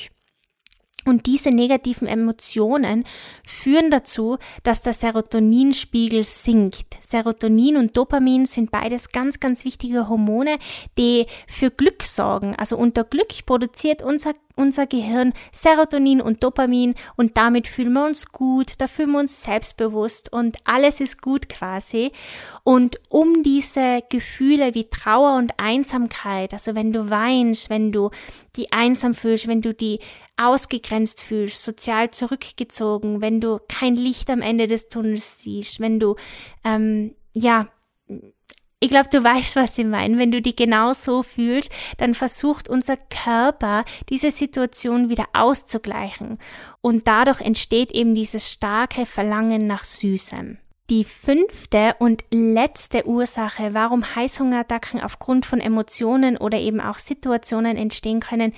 Und 1.06 1.26
diese 1.26 1.50
negativen 1.50 2.08
Emotionen 2.08 3.04
führen 3.46 3.90
dazu, 3.90 4.38
dass 4.62 4.82
der 4.82 4.94
Serotoninspiegel 4.94 6.24
sinkt. 6.24 6.98
Serotonin 7.06 7.76
und 7.76 7.96
Dopamin 7.96 8.46
sind 8.46 8.70
beides 8.70 9.10
ganz, 9.12 9.38
ganz 9.38 9.64
wichtige 9.64 10.08
Hormone, 10.08 10.58
die 10.96 11.26
für 11.46 11.70
Glück 11.70 12.02
sorgen. 12.02 12.54
Also 12.56 12.76
unter 12.76 13.04
Glück 13.04 13.44
produziert 13.44 14.02
unser, 14.02 14.32
unser 14.56 14.86
Gehirn 14.86 15.34
Serotonin 15.52 16.22
und 16.22 16.42
Dopamin 16.42 16.94
und 17.16 17.36
damit 17.36 17.66
fühlen 17.66 17.92
wir 17.92 18.06
uns 18.06 18.32
gut, 18.32 18.74
da 18.78 18.86
fühlen 18.86 19.12
wir 19.12 19.20
uns 19.20 19.42
selbstbewusst 19.42 20.32
und 20.32 20.56
alles 20.64 21.00
ist 21.00 21.20
gut 21.20 21.48
quasi. 21.48 22.12
Und 22.62 22.98
um 23.10 23.42
diese 23.42 24.02
Gefühle 24.08 24.74
wie 24.74 24.88
Trauer 24.88 25.36
und 25.36 25.52
Einsamkeit, 25.58 26.54
also 26.54 26.74
wenn 26.74 26.92
du 26.92 27.10
weinst, 27.10 27.68
wenn 27.68 27.92
du 27.92 28.10
die 28.56 28.72
einsam 28.72 29.12
fühlst, 29.12 29.48
wenn 29.48 29.60
du 29.60 29.74
die 29.74 30.00
ausgegrenzt 30.36 31.22
fühlst, 31.22 31.62
sozial 31.62 32.10
zurückgezogen, 32.10 33.20
wenn 33.20 33.40
du 33.40 33.60
kein 33.68 33.96
Licht 33.96 34.30
am 34.30 34.42
Ende 34.42 34.66
des 34.66 34.88
Tunnels 34.88 35.38
siehst, 35.38 35.80
wenn 35.80 36.00
du, 36.00 36.16
ähm, 36.64 37.14
ja, 37.32 37.68
ich 38.84 38.90
glaube, 38.90 39.08
du 39.10 39.24
weißt, 39.24 39.56
was 39.56 39.78
ich 39.78 39.86
meine. 39.86 40.18
Wenn 40.18 40.30
du 40.30 40.42
die 40.42 40.54
genau 40.54 40.92
so 40.92 41.22
fühlst, 41.22 41.70
dann 41.96 42.12
versucht 42.12 42.68
unser 42.68 42.98
Körper, 42.98 43.84
diese 44.10 44.30
Situation 44.30 45.08
wieder 45.08 45.24
auszugleichen. 45.32 46.38
Und 46.82 47.08
dadurch 47.08 47.40
entsteht 47.40 47.92
eben 47.92 48.14
dieses 48.14 48.52
starke 48.52 49.06
Verlangen 49.06 49.66
nach 49.66 49.84
Süßem. 49.84 50.58
Die 50.90 51.04
fünfte 51.04 51.96
und 51.98 52.24
letzte 52.30 53.06
Ursache, 53.06 53.72
warum 53.72 54.16
Heißhungerattacken 54.16 55.00
aufgrund 55.00 55.46
von 55.46 55.60
Emotionen 55.60 56.36
oder 56.36 56.58
eben 56.58 56.82
auch 56.82 56.98
Situationen 56.98 57.78
entstehen 57.78 58.20
können, 58.20 58.52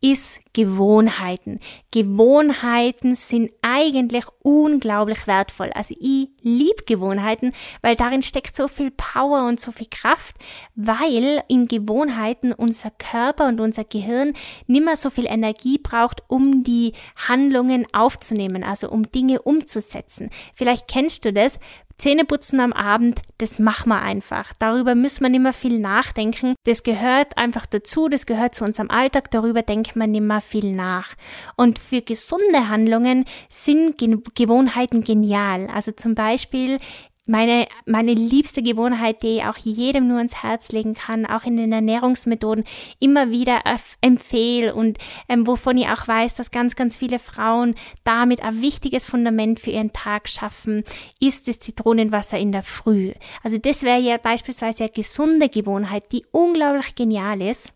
ist 0.00 0.40
Gewohnheiten. 0.52 1.60
Gewohnheiten 1.90 3.14
sind 3.14 3.50
eigentlich 3.62 4.24
unglaublich 4.42 5.26
wertvoll. 5.26 5.70
Also 5.74 5.94
ich 5.98 6.28
liebe 6.42 6.84
Gewohnheiten, 6.84 7.52
weil 7.82 7.96
darin 7.96 8.22
steckt 8.22 8.56
so 8.56 8.66
viel 8.66 8.90
Power 8.90 9.46
und 9.46 9.60
so 9.60 9.72
viel 9.72 9.88
Kraft, 9.90 10.36
weil 10.74 11.42
in 11.48 11.68
Gewohnheiten 11.68 12.52
unser 12.52 12.90
Körper 12.90 13.46
und 13.48 13.60
unser 13.60 13.84
Gehirn 13.84 14.34
nimmer 14.66 14.96
so 14.96 15.10
viel 15.10 15.26
Energie 15.26 15.78
braucht, 15.78 16.22
um 16.28 16.64
die 16.64 16.94
Handlungen 17.28 17.86
aufzunehmen, 17.92 18.64
also 18.64 18.90
um 18.90 19.10
Dinge 19.10 19.42
umzusetzen. 19.42 20.30
Vielleicht 20.54 20.88
kennst 20.88 21.24
du 21.24 21.32
das, 21.32 21.58
Zähneputzen 22.00 22.60
am 22.60 22.72
Abend, 22.72 23.20
das 23.38 23.58
machen 23.58 23.90
wir 23.90 24.00
einfach. 24.00 24.54
Darüber 24.58 24.94
müssen 24.94 25.22
wir 25.22 25.28
nicht 25.28 25.42
mehr 25.42 25.52
viel 25.52 25.78
nachdenken. 25.78 26.54
Das 26.64 26.82
gehört 26.82 27.36
einfach 27.36 27.66
dazu, 27.66 28.08
das 28.08 28.24
gehört 28.24 28.54
zu 28.54 28.64
unserem 28.64 28.90
Alltag, 28.90 29.30
darüber 29.30 29.60
denkt 29.60 29.96
man 29.96 30.10
nicht 30.10 30.22
mehr 30.22 30.40
viel 30.40 30.72
nach. 30.72 31.14
Und 31.56 31.78
für 31.78 32.00
gesunde 32.00 32.68
Handlungen 32.68 33.26
sind 33.50 33.98
Ge 33.98 34.16
Gewohnheiten 34.34 35.04
genial. 35.04 35.68
Also 35.72 35.92
zum 35.92 36.14
Beispiel 36.14 36.78
meine, 37.30 37.68
meine 37.86 38.12
liebste 38.12 38.60
Gewohnheit, 38.60 39.22
die 39.22 39.38
ich 39.38 39.44
auch 39.44 39.56
jedem 39.56 40.08
nur 40.08 40.18
ans 40.18 40.42
Herz 40.42 40.72
legen 40.72 40.94
kann, 40.94 41.26
auch 41.26 41.44
in 41.44 41.56
den 41.56 41.72
Ernährungsmethoden 41.72 42.64
immer 42.98 43.30
wieder 43.30 43.60
empfehle 44.00 44.74
und 44.74 44.98
ähm, 45.28 45.46
wovon 45.46 45.78
ich 45.78 45.86
auch 45.86 46.06
weiß, 46.06 46.34
dass 46.34 46.50
ganz, 46.50 46.74
ganz 46.74 46.96
viele 46.96 47.20
Frauen 47.20 47.76
damit 48.04 48.42
ein 48.42 48.60
wichtiges 48.60 49.06
Fundament 49.06 49.60
für 49.60 49.70
ihren 49.70 49.92
Tag 49.92 50.28
schaffen, 50.28 50.82
ist 51.20 51.46
das 51.46 51.60
Zitronenwasser 51.60 52.38
in 52.38 52.50
der 52.50 52.64
Früh. 52.64 53.12
Also 53.44 53.58
das 53.58 53.82
wäre 53.82 54.00
ja 54.00 54.18
beispielsweise 54.18 54.84
eine 54.84 54.92
gesunde 54.92 55.48
Gewohnheit, 55.48 56.10
die 56.10 56.26
unglaublich 56.32 56.96
genial 56.96 57.40
ist. 57.40 57.72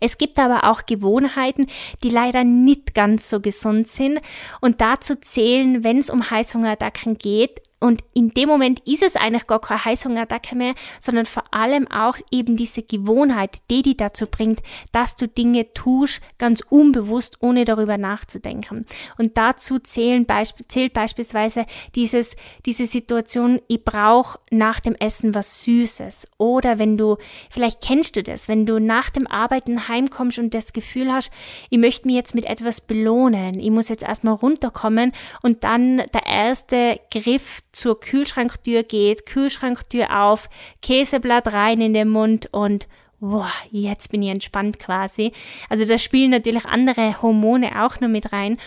Es 0.00 0.18
gibt 0.18 0.38
aber 0.38 0.64
auch 0.64 0.86
Gewohnheiten, 0.86 1.66
die 2.02 2.08
leider 2.08 2.44
nicht 2.44 2.94
ganz 2.94 3.28
so 3.28 3.40
gesund 3.40 3.88
sind 3.88 4.20
und 4.60 4.80
dazu 4.80 5.16
zählen, 5.16 5.84
wenn 5.84 5.98
es 5.98 6.10
um 6.10 6.30
Heißhungerattacken 6.30 7.16
geht, 7.16 7.60
und 7.84 8.02
in 8.14 8.30
dem 8.30 8.48
Moment 8.48 8.80
ist 8.86 9.02
es 9.02 9.14
eigentlich 9.14 9.46
gar 9.46 9.60
keine 9.60 9.84
Heißhungerattacke 9.84 10.56
mehr, 10.56 10.74
sondern 11.00 11.26
vor 11.26 11.42
allem 11.50 11.86
auch 11.88 12.16
eben 12.30 12.56
diese 12.56 12.82
Gewohnheit, 12.82 13.58
die 13.70 13.82
die 13.82 13.94
dazu 13.94 14.26
bringt, 14.26 14.60
dass 14.90 15.16
du 15.16 15.28
Dinge 15.28 15.70
tust, 15.74 16.22
ganz 16.38 16.62
unbewusst, 16.66 17.36
ohne 17.40 17.66
darüber 17.66 17.98
nachzudenken. 17.98 18.86
Und 19.18 19.36
dazu 19.36 19.78
zählen, 19.78 20.26
zählt 20.66 20.94
beispielsweise 20.94 21.66
dieses, 21.94 22.36
diese 22.64 22.86
Situation, 22.86 23.60
ich 23.68 23.84
brauche 23.84 24.38
nach 24.50 24.80
dem 24.80 24.94
Essen 24.94 25.34
was 25.34 25.60
Süßes. 25.60 26.28
Oder 26.38 26.78
wenn 26.78 26.96
du, 26.96 27.18
vielleicht 27.50 27.82
kennst 27.82 28.16
du 28.16 28.22
das, 28.22 28.48
wenn 28.48 28.64
du 28.64 28.78
nach 28.78 29.10
dem 29.10 29.26
Arbeiten 29.26 29.88
heimkommst 29.88 30.38
und 30.38 30.54
das 30.54 30.72
Gefühl 30.72 31.12
hast, 31.12 31.30
ich 31.68 31.78
möchte 31.78 32.06
mich 32.06 32.16
jetzt 32.16 32.34
mit 32.34 32.46
etwas 32.46 32.80
belohnen, 32.80 33.60
ich 33.60 33.70
muss 33.70 33.90
jetzt 33.90 34.04
erstmal 34.04 34.36
runterkommen 34.36 35.12
und 35.42 35.64
dann 35.64 35.98
der 35.98 36.24
erste 36.24 36.98
Griff 37.10 37.60
zur 37.74 38.00
Kühlschranktür 38.00 38.82
geht, 38.82 39.26
Kühlschranktür 39.26 40.22
auf, 40.22 40.48
Käseblatt 40.82 41.52
rein 41.52 41.80
in 41.80 41.94
den 41.94 42.08
Mund 42.08 42.48
und 42.52 42.86
boah, 43.20 43.50
jetzt 43.70 44.10
bin 44.10 44.22
ich 44.22 44.30
entspannt 44.30 44.78
quasi. 44.78 45.32
Also 45.68 45.84
da 45.84 45.98
spielen 45.98 46.30
natürlich 46.30 46.64
andere 46.64 47.20
Hormone 47.22 47.84
auch 47.84 48.00
noch 48.00 48.08
mit 48.08 48.32
rein. 48.32 48.58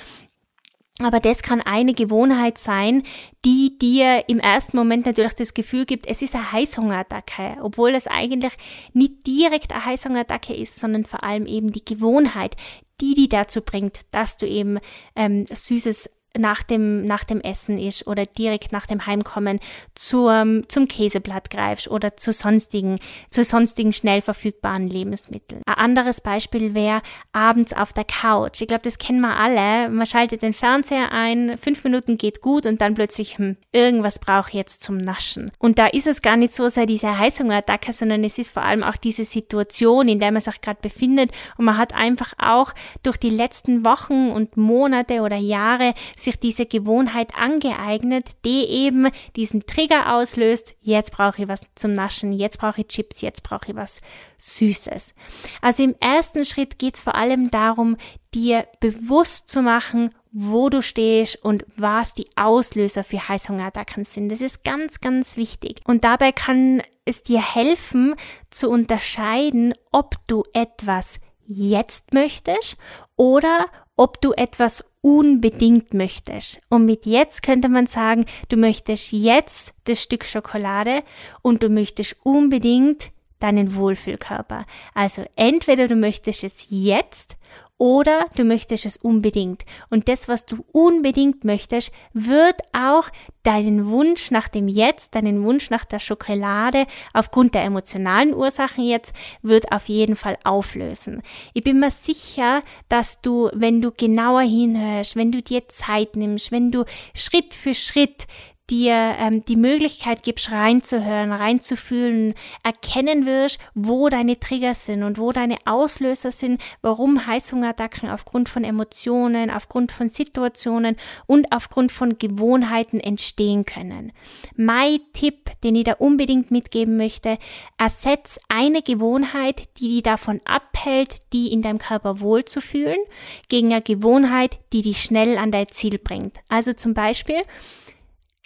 Aber 0.99 1.19
das 1.19 1.43
kann 1.43 1.61
eine 1.61 1.93
Gewohnheit 1.93 2.57
sein, 2.57 3.03
die 3.45 3.77
dir 3.77 4.23
im 4.27 4.39
ersten 4.39 4.75
Moment 4.77 5.05
natürlich 5.05 5.35
das 5.35 5.53
Gefühl 5.53 5.85
gibt, 5.85 6.07
es 6.07 6.23
ist 6.23 6.33
eine 6.33 6.51
Heißhungerattacke, 6.51 7.57
obwohl 7.61 7.93
es 7.93 8.07
eigentlich 8.07 8.53
nicht 8.93 9.27
direkt 9.27 9.73
eine 9.73 9.85
Heißhungerattacke 9.85 10.55
ist, 10.55 10.79
sondern 10.79 11.03
vor 11.03 11.23
allem 11.23 11.45
eben 11.45 11.71
die 11.71 11.85
Gewohnheit, 11.85 12.55
die 12.99 13.13
die 13.13 13.29
dazu 13.29 13.61
bringt, 13.61 13.99
dass 14.09 14.37
du 14.37 14.47
eben 14.47 14.79
ähm, 15.15 15.45
süßes 15.45 16.09
nach 16.37 16.63
dem, 16.63 17.03
nach 17.03 17.23
dem 17.23 17.41
Essen 17.41 17.79
ist 17.79 18.07
oder 18.07 18.25
direkt 18.25 18.71
nach 18.71 18.85
dem 18.85 19.05
Heimkommen 19.05 19.59
zum, 19.95 20.67
zum 20.69 20.87
Käseblatt 20.87 21.49
greifst 21.49 21.87
oder 21.89 22.17
zu 22.17 22.33
sonstigen, 22.33 22.99
zu 23.29 23.43
sonstigen 23.43 23.93
schnell 23.93 24.21
verfügbaren 24.21 24.87
Lebensmitteln. 24.87 25.61
Ein 25.65 25.75
anderes 25.75 26.21
Beispiel 26.21 26.73
wäre 26.73 27.01
abends 27.33 27.73
auf 27.73 27.93
der 27.93 28.05
Couch. 28.05 28.61
Ich 28.61 28.67
glaube, 28.67 28.83
das 28.83 28.97
kennen 28.97 29.21
wir 29.21 29.35
alle. 29.37 29.89
Man 29.89 30.05
schaltet 30.05 30.41
den 30.41 30.53
Fernseher 30.53 31.11
ein, 31.11 31.57
fünf 31.57 31.83
Minuten 31.83 32.17
geht 32.17 32.41
gut 32.41 32.65
und 32.65 32.81
dann 32.81 32.95
plötzlich, 32.95 33.37
hm, 33.37 33.57
irgendwas 33.71 34.19
brauche 34.19 34.49
ich 34.49 34.55
jetzt 34.55 34.81
zum 34.83 34.97
Naschen. 34.97 35.51
Und 35.59 35.79
da 35.79 35.87
ist 35.87 36.07
es 36.07 36.21
gar 36.21 36.37
nicht 36.37 36.55
so 36.55 36.69
sehr 36.69 36.85
diese 36.85 37.17
Heißhungerattacke, 37.17 37.93
sondern 37.93 38.23
es 38.23 38.37
ist 38.37 38.51
vor 38.51 38.63
allem 38.63 38.83
auch 38.83 38.95
diese 38.95 39.25
Situation, 39.25 40.07
in 40.07 40.19
der 40.19 40.31
man 40.31 40.41
sich 40.41 40.61
gerade 40.61 40.79
befindet 40.81 41.31
und 41.57 41.65
man 41.65 41.77
hat 41.77 41.93
einfach 41.93 42.33
auch 42.37 42.73
durch 43.03 43.17
die 43.17 43.29
letzten 43.29 43.85
Wochen 43.85 44.29
und 44.29 44.57
Monate 44.57 45.21
oder 45.21 45.37
Jahre 45.37 45.93
sich 46.27 46.39
diese 46.39 46.65
Gewohnheit 46.65 47.37
angeeignet, 47.39 48.31
die 48.45 48.65
eben 48.65 49.09
diesen 49.35 49.61
Trigger 49.61 50.13
auslöst, 50.13 50.75
jetzt 50.81 51.11
brauche 51.11 51.41
ich 51.41 51.47
was 51.47 51.61
zum 51.75 51.93
Naschen, 51.93 52.33
jetzt 52.33 52.59
brauche 52.59 52.81
ich 52.81 52.87
Chips, 52.87 53.21
jetzt 53.21 53.43
brauche 53.43 53.69
ich 53.69 53.75
was 53.75 54.01
Süßes. 54.37 55.13
Also 55.61 55.83
im 55.83 55.95
ersten 55.99 56.45
Schritt 56.45 56.77
geht 56.77 56.95
es 56.95 57.01
vor 57.01 57.15
allem 57.15 57.49
darum, 57.49 57.97
dir 58.33 58.67
bewusst 58.79 59.47
zu 59.47 59.61
machen, 59.61 60.11
wo 60.31 60.69
du 60.69 60.81
stehst 60.81 61.43
und 61.43 61.65
was 61.77 62.13
die 62.13 62.27
Auslöser 62.35 63.03
für 63.03 63.27
Heißhungerattacken 63.27 64.03
sind. 64.03 64.29
Das 64.29 64.41
ist 64.41 64.63
ganz, 64.63 64.99
ganz 64.99 65.37
wichtig. 65.37 65.79
Und 65.85 66.03
dabei 66.03 66.31
kann 66.31 66.83
es 67.05 67.23
dir 67.23 67.41
helfen 67.41 68.15
zu 68.49 68.69
unterscheiden, 68.69 69.73
ob 69.91 70.15
du 70.27 70.43
etwas 70.53 71.19
jetzt 71.45 72.13
möchtest 72.13 72.77
oder 73.15 73.67
ob 73.95 74.21
du 74.21 74.33
etwas 74.33 74.83
unbedingt 75.07 75.93
möchtest. 75.93 76.59
Und 76.67 76.83
mit 76.83 77.05
jetzt 77.05 77.41
könnte 77.41 77.69
man 77.69 77.87
sagen, 77.87 78.25
du 78.49 78.57
möchtest 78.57 79.13
jetzt 79.13 79.73
das 79.85 80.03
Stück 80.03 80.25
Schokolade 80.25 81.01
und 81.41 81.63
du 81.63 81.69
möchtest 81.69 82.17
unbedingt 82.23 83.11
deinen 83.39 83.75
Wohlfühlkörper. 83.75 84.65
Also 84.93 85.23
entweder 85.37 85.87
du 85.87 85.95
möchtest 85.95 86.43
es 86.43 86.67
jetzt 86.69 87.36
oder 87.77 88.25
du 88.35 88.43
möchtest 88.43 88.85
es 88.85 88.97
unbedingt. 88.97 89.63
Und 89.89 90.09
das, 90.09 90.27
was 90.27 90.45
du 90.45 90.65
unbedingt 90.71 91.43
möchtest, 91.43 91.91
wird 92.13 92.55
auch 92.73 93.09
deinen 93.43 93.87
Wunsch 93.87 94.31
nach 94.31 94.47
dem 94.47 94.67
Jetzt, 94.67 95.15
deinen 95.15 95.43
Wunsch 95.43 95.69
nach 95.69 95.85
der 95.85 95.99
Schokolade 95.99 96.85
aufgrund 97.13 97.53
der 97.53 97.63
emotionalen 97.63 98.33
Ursachen 98.33 98.83
jetzt, 98.83 99.13
wird 99.41 99.71
auf 99.71 99.87
jeden 99.87 100.15
Fall 100.15 100.37
auflösen. 100.43 101.21
Ich 101.53 101.63
bin 101.63 101.79
mir 101.79 101.91
sicher, 101.91 102.63
dass 102.89 103.21
du, 103.21 103.49
wenn 103.53 103.79
du 103.79 103.91
genauer 103.91 104.41
hinhörst, 104.41 105.15
wenn 105.15 105.31
du 105.31 105.41
dir 105.41 105.67
Zeit 105.67 106.15
nimmst, 106.15 106.51
wenn 106.51 106.71
du 106.71 106.83
Schritt 107.13 107.53
für 107.53 107.73
Schritt 107.73 108.27
dir 108.69 109.15
ähm, 109.19 109.45
die 109.45 109.55
Möglichkeit 109.55 110.23
gibst, 110.23 110.51
reinzuhören, 110.51 111.31
reinzufühlen, 111.31 112.33
erkennen 112.63 113.25
wirst, 113.25 113.59
wo 113.73 114.09
deine 114.09 114.39
Trigger 114.39 114.73
sind 114.73 115.03
und 115.03 115.17
wo 115.17 115.31
deine 115.31 115.57
Auslöser 115.65 116.31
sind, 116.31 116.61
warum 116.81 117.25
Heißhungerattacken 117.25 118.09
aufgrund 118.09 118.49
von 118.49 118.63
Emotionen, 118.63 119.49
aufgrund 119.49 119.91
von 119.91 120.09
Situationen 120.09 120.97
und 121.25 121.51
aufgrund 121.51 121.91
von 121.91 122.17
Gewohnheiten 122.17 122.99
entstehen 122.99 123.65
können. 123.65 124.11
Mein 124.55 124.99
Tipp, 125.13 125.51
den 125.63 125.75
ich 125.75 125.85
da 125.85 125.93
unbedingt 125.93 126.51
mitgeben 126.51 126.97
möchte, 126.97 127.37
ersetz 127.77 128.39
eine 128.49 128.81
Gewohnheit, 128.81 129.63
die 129.77 129.95
dich 129.95 130.03
davon 130.03 130.41
abhält, 130.43 131.15
die 131.31 131.51
in 131.53 131.61
deinem 131.61 131.79
Körper 131.79 132.19
wohlzufühlen, 132.19 132.99
gegen 133.47 133.71
eine 133.71 133.81
Gewohnheit, 133.81 134.59
die 134.73 134.81
dich 134.81 135.01
schnell 135.01 135.37
an 135.37 135.51
dein 135.51 135.69
Ziel 135.69 135.97
bringt. 135.99 136.37
Also 136.49 136.73
zum 136.73 136.93
Beispiel, 136.93 137.43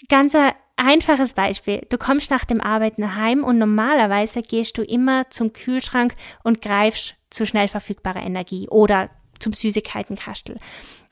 Ganz 0.09 0.35
ein 0.35 0.51
einfaches 0.77 1.33
Beispiel. 1.33 1.85
Du 1.89 1.97
kommst 1.97 2.31
nach 2.31 2.45
dem 2.45 2.61
Arbeiten 2.61 3.15
heim 3.15 3.43
und 3.43 3.57
normalerweise 3.57 4.41
gehst 4.41 4.77
du 4.77 4.83
immer 4.83 5.29
zum 5.29 5.53
Kühlschrank 5.53 6.15
und 6.43 6.61
greifst 6.61 7.15
zu 7.29 7.45
schnell 7.45 7.67
verfügbarer 7.67 8.23
Energie 8.23 8.67
oder 8.67 9.09
zum 9.39 9.53
Süßigkeitenkastel. 9.53 10.57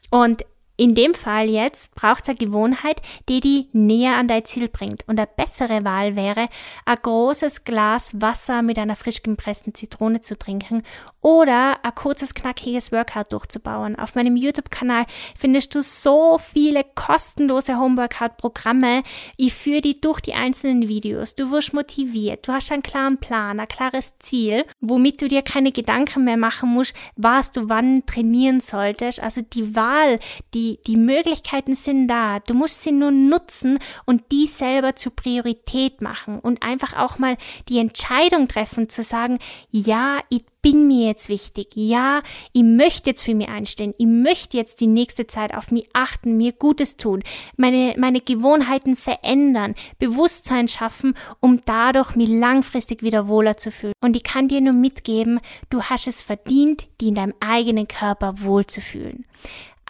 Und 0.09 0.43
in 0.79 0.95
dem 0.95 1.13
Fall 1.13 1.49
jetzt 1.49 1.93
braucht 1.93 2.21
es 2.21 2.29
eine 2.29 2.37
Gewohnheit, 2.37 3.01
die 3.27 3.41
die 3.41 3.67
näher 3.73 4.15
an 4.15 4.29
dein 4.29 4.45
Ziel 4.45 4.69
bringt. 4.69 5.03
Und 5.07 5.19
eine 5.19 5.27
bessere 5.27 5.83
Wahl 5.83 6.15
wäre, 6.15 6.47
ein 6.85 6.97
großes 7.01 7.65
Glas 7.65 8.21
Wasser 8.21 8.61
mit 8.61 8.79
einer 8.79 8.95
frisch 8.95 9.21
gepressten 9.21 9.73
Zitrone 9.73 10.21
zu 10.21 10.37
trinken 10.37 10.83
oder 11.21 11.77
ein 11.83 11.95
kurzes, 11.95 12.33
knackiges 12.33 12.91
Workout 12.93 13.33
durchzubauen. 13.33 13.97
Auf 13.97 14.15
meinem 14.15 14.37
YouTube-Kanal 14.37 15.05
findest 15.37 15.75
du 15.75 15.81
so 15.81 16.37
viele 16.37 16.85
kostenlose 16.95 17.77
Homeworkout-Programme. 17.77 19.03
Ich 19.35 19.53
führe 19.53 19.81
die 19.81 19.99
durch 19.99 20.21
die 20.21 20.33
einzelnen 20.33 20.87
Videos. 20.87 21.35
Du 21.35 21.51
wirst 21.51 21.73
motiviert. 21.73 22.47
Du 22.47 22.53
hast 22.53 22.71
einen 22.71 22.83
klaren 22.83 23.17
Plan, 23.17 23.59
ein 23.59 23.67
klares 23.67 24.13
Ziel, 24.19 24.63
womit 24.79 25.21
du 25.21 25.27
dir 25.27 25.41
keine 25.41 25.73
Gedanken 25.73 26.23
mehr 26.23 26.37
machen 26.37 26.69
musst, 26.69 26.93
was 27.17 27.51
du 27.51 27.67
wann 27.67 28.05
trainieren 28.05 28.61
solltest. 28.61 29.21
Also 29.21 29.41
die 29.41 29.75
Wahl, 29.75 30.19
die, 30.53 30.68
die 30.77 30.97
Möglichkeiten 30.97 31.75
sind 31.75 32.07
da. 32.07 32.39
Du 32.39 32.53
musst 32.53 32.83
sie 32.83 32.91
nur 32.91 33.11
nutzen 33.11 33.79
und 34.05 34.31
die 34.31 34.47
selber 34.47 34.95
zur 34.95 35.15
Priorität 35.15 36.01
machen 36.01 36.39
und 36.39 36.61
einfach 36.61 36.95
auch 36.95 37.17
mal 37.17 37.37
die 37.67 37.79
Entscheidung 37.79 38.47
treffen 38.47 38.89
zu 38.89 39.03
sagen, 39.03 39.39
ja, 39.71 40.19
ich 40.29 40.43
bin 40.61 40.87
mir 40.87 41.07
jetzt 41.07 41.29
wichtig. 41.29 41.69
Ja, 41.73 42.21
ich 42.53 42.63
möchte 42.63 43.09
jetzt 43.09 43.23
für 43.23 43.35
mich 43.35 43.49
einstehen. 43.49 43.93
Ich 43.97 44.05
möchte 44.05 44.57
jetzt 44.57 44.81
die 44.81 44.87
nächste 44.87 45.27
Zeit 45.27 45.53
auf 45.53 45.71
mich 45.71 45.87
achten, 45.93 46.37
mir 46.37 46.51
Gutes 46.51 46.97
tun, 46.97 47.23
meine, 47.55 47.95
meine 47.97 48.21
Gewohnheiten 48.21 48.95
verändern, 48.95 49.75
Bewusstsein 49.99 50.67
schaffen, 50.67 51.15
um 51.39 51.61
dadurch 51.65 52.15
mich 52.15 52.29
langfristig 52.29 53.03
wieder 53.03 53.27
wohler 53.27 53.57
zu 53.57 53.71
fühlen. 53.71 53.93
Und 54.01 54.15
ich 54.15 54.23
kann 54.23 54.47
dir 54.47 54.61
nur 54.61 54.73
mitgeben, 54.75 55.39
du 55.69 55.83
hast 55.83 56.07
es 56.07 56.21
verdient, 56.21 56.87
die 57.01 57.09
in 57.09 57.15
deinem 57.15 57.33
eigenen 57.39 57.87
Körper 57.87 58.41
wohlzufühlen. 58.41 59.25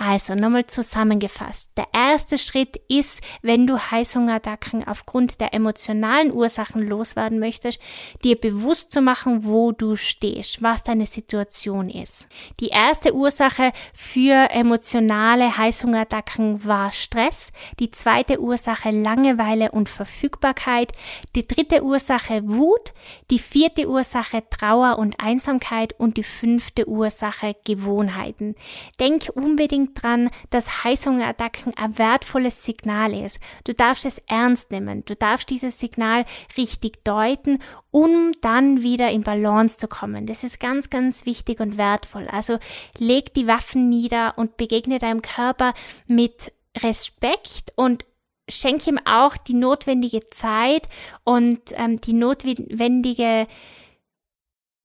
Also 0.02 0.34
nochmal 0.34 0.66
zusammengefasst. 0.66 1.72
Der 1.76 1.88
erste 1.92 2.38
Schritt 2.38 2.80
ist, 2.88 3.20
wenn 3.42 3.68
du 3.68 3.78
Heißhungerattacken 3.78 4.88
aufgrund 4.88 5.42
der 5.42 5.54
emotionalen 5.54 6.32
Ursachen 6.32 6.88
loswerden 6.88 7.38
möchtest, 7.38 7.80
dir 8.24 8.40
bewusst 8.40 8.94
zu 8.94 9.02
machen, 9.02 9.44
wo 9.44 9.74
du 9.74 9.98
stehst, 9.98 10.64
was 10.64 10.86
deine 10.86 11.06
Situation 11.06 11.90
ist. 11.90 12.30
Die 12.62 12.70
erste 12.70 13.14
Ursache 13.14 13.74
für 13.94 14.50
emotionale 14.52 15.58
Heißhungerattacken 15.58 16.64
war 16.64 16.94
Stress. 16.94 17.52
Die 17.82 17.92
zweite 17.92 18.40
Ursache 18.40 18.92
Langeweile 18.92 19.72
und 19.72 19.90
Verfügbarkeit. 19.90 20.94
Die 21.36 21.46
dritte 21.46 21.84
Ursache 21.84 22.48
Wut. 22.48 22.94
Die 23.32 23.40
vierte 23.40 23.90
Ursache 23.90 24.44
Trauer 24.50 24.98
und 24.98 25.20
Einsamkeit 25.20 25.94
und 26.00 26.16
die 26.16 26.24
fünfte 26.24 26.88
Ursache 26.88 27.54
Gewohnheiten. 27.66 28.56
Denk 28.98 29.30
unbedingt 29.36 29.89
unbedingt 29.90 30.04
dran, 30.04 30.30
dass 30.50 30.84
Heißhungerattacken 30.84 31.74
ein 31.76 31.98
wertvolles 31.98 32.64
Signal 32.64 33.14
ist. 33.14 33.40
Du 33.64 33.74
darfst 33.74 34.06
es 34.06 34.22
ernst 34.28 34.72
nehmen. 34.72 35.04
Du 35.06 35.16
darfst 35.16 35.50
dieses 35.50 35.80
Signal 35.80 36.26
richtig 36.58 37.04
deuten, 37.04 37.60
um 37.92 38.32
dann 38.42 38.82
wieder 38.82 39.10
in 39.12 39.24
Balance 39.24 39.78
zu 39.78 39.88
kommen. 39.88 40.26
Das 40.26 40.44
ist 40.44 40.60
ganz, 40.60 40.90
ganz 40.90 41.26
wichtig 41.26 41.60
und 41.60 41.78
wertvoll. 41.78 42.28
Also 42.32 42.60
leg 42.98 43.34
die 43.34 43.48
Waffen 43.48 43.90
nieder 43.90 44.38
und 44.38 44.58
begegne 44.58 45.00
deinem 45.00 45.22
Körper 45.22 45.74
mit 46.08 46.52
Respekt 46.78 47.74
und 47.76 48.06
schenk 48.48 48.88
ihm 48.88 49.00
auch 49.06 49.38
die 49.38 49.54
notwendige 49.54 50.30
Zeit 50.30 50.88
und 51.24 51.60
ähm, 51.76 52.02
die 52.02 52.14
notwendige 52.14 53.48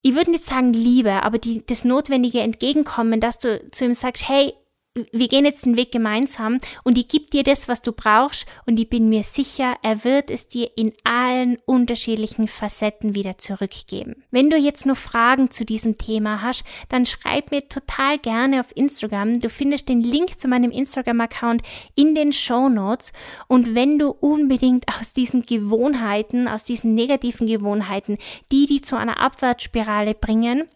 ich 0.07 0.15
würde 0.15 0.33
nicht 0.33 0.45
sagen 0.45 0.75
Liebe, 0.75 1.23
aber 1.23 1.39
die, 1.39 1.65
das 1.65 1.83
notwendige 1.83 2.41
Entgegenkommen, 2.41 3.21
dass 3.21 3.39
du 3.39 3.71
zu 3.71 3.87
ihm 3.87 3.95
sagst, 3.95 4.29
hey, 4.29 4.53
wir 5.11 5.27
gehen 5.27 5.45
jetzt 5.45 5.67
den 5.67 5.77
Weg 5.77 5.91
gemeinsam 5.91 6.59
und 6.85 6.99
ich 6.99 7.09
gebe 7.09 7.27
dir 7.27 7.43
das, 7.43 7.67
was 7.67 7.83
du 7.83 7.91
brauchst 7.91 8.47
und 8.65 8.79
ich 8.79 8.89
bin 8.89 9.09
mir 9.09 9.25
sicher, 9.25 9.75
er 9.83 10.05
wird 10.05 10.31
es 10.31 10.47
dir 10.47 10.71
in 10.77 10.93
allen 11.03 11.59
unterschiedlichen 11.67 12.47
Facetten 12.47 13.17
wieder 13.17 13.37
zurückgeben. 13.37 14.23
Wenn 14.31 14.51
du 14.51 14.57
jetzt 14.57 14.87
noch 14.87 14.97
Fragen 14.97 15.51
zu 15.51 15.65
diesem 15.65 15.99
Thema 15.99 16.43
hast, 16.43 16.65
dann 16.89 17.07
schreib 17.07 17.51
mir 17.51 17.69
total 17.69 18.19
gerne 18.19 18.61
auf 18.61 18.77
Instagram. 18.77 19.41
Du 19.41 19.51
findest 19.51 19.89
den 19.89 20.01
Link 20.01 20.39
zu 20.39 20.47
meinem 20.47 20.71
Instagram-Account 20.71 21.63
in 21.97 22.15
den 22.15 22.33
Show 22.33 22.69
Notes 22.69 23.13
und 23.49 23.75
wenn 23.75 23.99
du 23.99 24.11
unbedingt 24.11 24.85
aus 25.01 25.13
diesen 25.13 25.45
Gewohnheiten, 25.45 26.47
aus 26.47 26.63
diesen 26.63 26.95
negativen 26.95 27.49
Gewohnheiten, 27.49 28.19
die 28.53 28.67
die 28.67 28.81
zu 28.81 28.95
einer 28.95 29.21
Abwärtsspirale 29.21 30.15
bringen, 30.15 30.69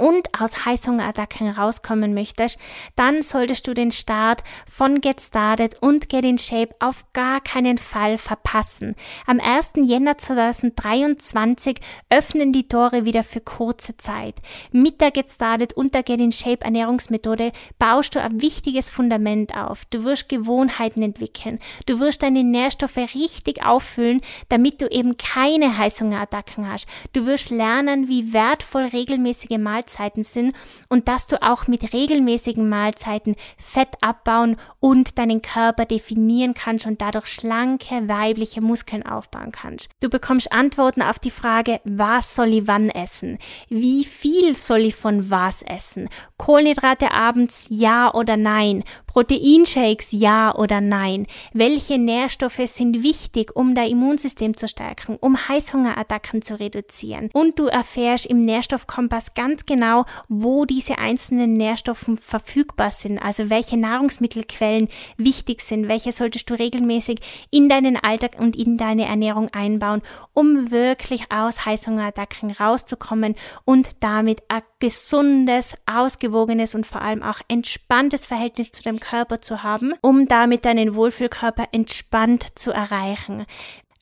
und 0.00 0.40
aus 0.40 0.64
Heißhungerattacken 0.64 1.50
rauskommen 1.50 2.14
möchtest, 2.14 2.58
dann 2.96 3.22
solltest 3.22 3.66
du 3.66 3.74
den 3.74 3.90
Start 3.90 4.42
von 4.70 5.00
Get 5.00 5.20
Started 5.20 5.76
und 5.80 6.08
Get 6.08 6.24
in 6.24 6.38
Shape 6.38 6.74
auf 6.80 7.04
gar 7.12 7.40
keinen 7.40 7.76
Fall 7.76 8.16
verpassen. 8.16 8.96
Am 9.26 9.38
1. 9.38 9.72
Jänner 9.76 10.16
2023 10.16 11.78
öffnen 12.08 12.52
die 12.52 12.66
Tore 12.66 13.04
wieder 13.04 13.22
für 13.22 13.40
kurze 13.40 13.96
Zeit. 13.98 14.36
Mit 14.72 15.00
der 15.00 15.10
Get 15.10 15.30
Started 15.30 15.74
und 15.74 15.94
der 15.94 16.02
Get 16.02 16.20
in 16.20 16.32
Shape 16.32 16.64
Ernährungsmethode 16.64 17.52
baust 17.78 18.14
du 18.14 18.22
ein 18.22 18.40
wichtiges 18.40 18.88
Fundament 18.88 19.54
auf. 19.54 19.84
Du 19.90 20.04
wirst 20.04 20.30
Gewohnheiten 20.30 21.02
entwickeln. 21.02 21.58
Du 21.84 22.00
wirst 22.00 22.22
deine 22.22 22.42
Nährstoffe 22.42 22.96
richtig 22.96 23.64
auffüllen, 23.64 24.22
damit 24.48 24.80
du 24.80 24.86
eben 24.90 25.18
keine 25.18 25.76
Heißhungerattacken 25.76 26.70
hast. 26.70 26.86
Du 27.12 27.26
wirst 27.26 27.50
lernen, 27.50 28.08
wie 28.08 28.32
wertvoll 28.32 28.84
regelmäßige 28.84 29.58
Mahlzeiten 29.58 29.89
Mahlzeiten 29.90 30.24
sind 30.24 30.54
und 30.88 31.08
dass 31.08 31.26
du 31.26 31.42
auch 31.42 31.66
mit 31.66 31.92
regelmäßigen 31.92 32.68
Mahlzeiten 32.68 33.36
Fett 33.58 33.88
abbauen 34.00 34.56
und 34.78 35.18
deinen 35.18 35.42
Körper 35.42 35.84
definieren 35.84 36.54
kannst 36.54 36.86
und 36.86 37.00
dadurch 37.00 37.26
schlanke 37.26 38.08
weibliche 38.08 38.60
Muskeln 38.60 39.04
aufbauen 39.04 39.52
kannst. 39.52 39.88
Du 40.00 40.08
bekommst 40.08 40.52
Antworten 40.52 41.02
auf 41.02 41.18
die 41.18 41.30
Frage, 41.30 41.80
was 41.84 42.34
soll 42.34 42.54
ich 42.54 42.66
wann 42.66 42.88
essen? 42.90 43.38
Wie 43.68 44.04
viel 44.04 44.56
soll 44.56 44.80
ich 44.80 44.94
von 44.94 45.30
was 45.30 45.62
essen? 45.62 46.08
Kohlenhydrate 46.40 47.12
abends 47.12 47.66
ja 47.68 48.14
oder 48.14 48.38
nein? 48.38 48.82
Proteinshakes 49.06 50.10
ja 50.12 50.54
oder 50.54 50.80
nein? 50.80 51.26
Welche 51.52 51.98
Nährstoffe 51.98 52.62
sind 52.64 53.02
wichtig, 53.02 53.54
um 53.54 53.74
dein 53.74 53.90
Immunsystem 53.90 54.56
zu 54.56 54.66
stärken, 54.66 55.18
um 55.20 55.48
Heißhungerattacken 55.48 56.40
zu 56.40 56.58
reduzieren? 56.58 57.28
Und 57.34 57.58
du 57.58 57.66
erfährst 57.66 58.24
im 58.24 58.40
Nährstoffkompass 58.40 59.34
ganz 59.34 59.66
genau, 59.66 60.06
wo 60.28 60.64
diese 60.64 60.96
einzelnen 60.96 61.52
Nährstoffe 61.52 62.10
verfügbar 62.18 62.90
sind, 62.90 63.18
also 63.18 63.50
welche 63.50 63.76
Nahrungsmittelquellen 63.76 64.88
wichtig 65.18 65.60
sind, 65.60 65.88
welche 65.88 66.12
solltest 66.12 66.48
du 66.48 66.54
regelmäßig 66.54 67.18
in 67.50 67.68
deinen 67.68 67.98
Alltag 67.98 68.36
und 68.38 68.56
in 68.56 68.78
deine 68.78 69.04
Ernährung 69.04 69.50
einbauen, 69.52 70.00
um 70.32 70.70
wirklich 70.70 71.24
aus 71.30 71.66
Heißhungerattacken 71.66 72.52
rauszukommen 72.52 73.34
und 73.66 73.90
damit 74.00 74.42
gesundes, 74.80 75.76
ausgewogenes 75.86 76.74
und 76.74 76.86
vor 76.86 77.02
allem 77.02 77.22
auch 77.22 77.40
entspanntes 77.48 78.26
Verhältnis 78.26 78.70
zu 78.70 78.82
deinem 78.82 78.98
Körper 78.98 79.40
zu 79.40 79.62
haben, 79.62 79.92
um 80.00 80.26
damit 80.26 80.64
deinen 80.64 80.94
Wohlfühlkörper 80.94 81.68
entspannt 81.72 82.58
zu 82.58 82.72
erreichen. 82.72 83.46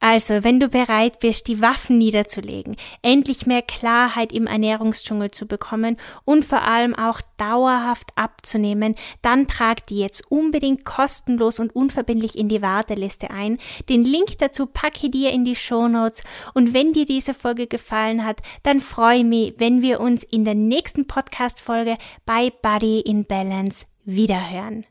Also, 0.00 0.44
wenn 0.44 0.60
du 0.60 0.68
bereit 0.68 1.18
bist, 1.18 1.48
die 1.48 1.60
Waffen 1.60 1.98
niederzulegen, 1.98 2.76
endlich 3.02 3.46
mehr 3.46 3.62
Klarheit 3.62 4.32
im 4.32 4.46
Ernährungsdschungel 4.46 5.32
zu 5.32 5.46
bekommen 5.46 5.96
und 6.24 6.44
vor 6.44 6.62
allem 6.62 6.94
auch 6.94 7.20
dauerhaft 7.36 8.12
abzunehmen, 8.14 8.94
dann 9.22 9.48
trag 9.48 9.84
die 9.88 9.98
jetzt 9.98 10.30
unbedingt 10.30 10.84
kostenlos 10.84 11.58
und 11.58 11.74
unverbindlich 11.74 12.38
in 12.38 12.48
die 12.48 12.62
Warteliste 12.62 13.30
ein. 13.30 13.58
Den 13.88 14.04
Link 14.04 14.38
dazu 14.38 14.66
packe 14.66 15.10
dir 15.10 15.32
in 15.32 15.44
die 15.44 15.56
Show 15.56 15.88
Notes 15.88 16.22
und 16.54 16.74
wenn 16.74 16.92
dir 16.92 17.04
diese 17.04 17.34
Folge 17.34 17.66
gefallen 17.66 18.24
hat, 18.24 18.40
dann 18.62 18.78
freue 18.78 19.24
mich, 19.24 19.54
wenn 19.58 19.82
wir 19.82 19.98
uns 19.98 20.22
in 20.22 20.44
der 20.44 20.54
nächsten 20.54 21.08
Podcast 21.08 21.60
Folge 21.60 21.96
bei 22.24 22.52
Body 22.62 23.00
in 23.00 23.24
Balance 23.24 23.86
wiederhören. 24.04 24.86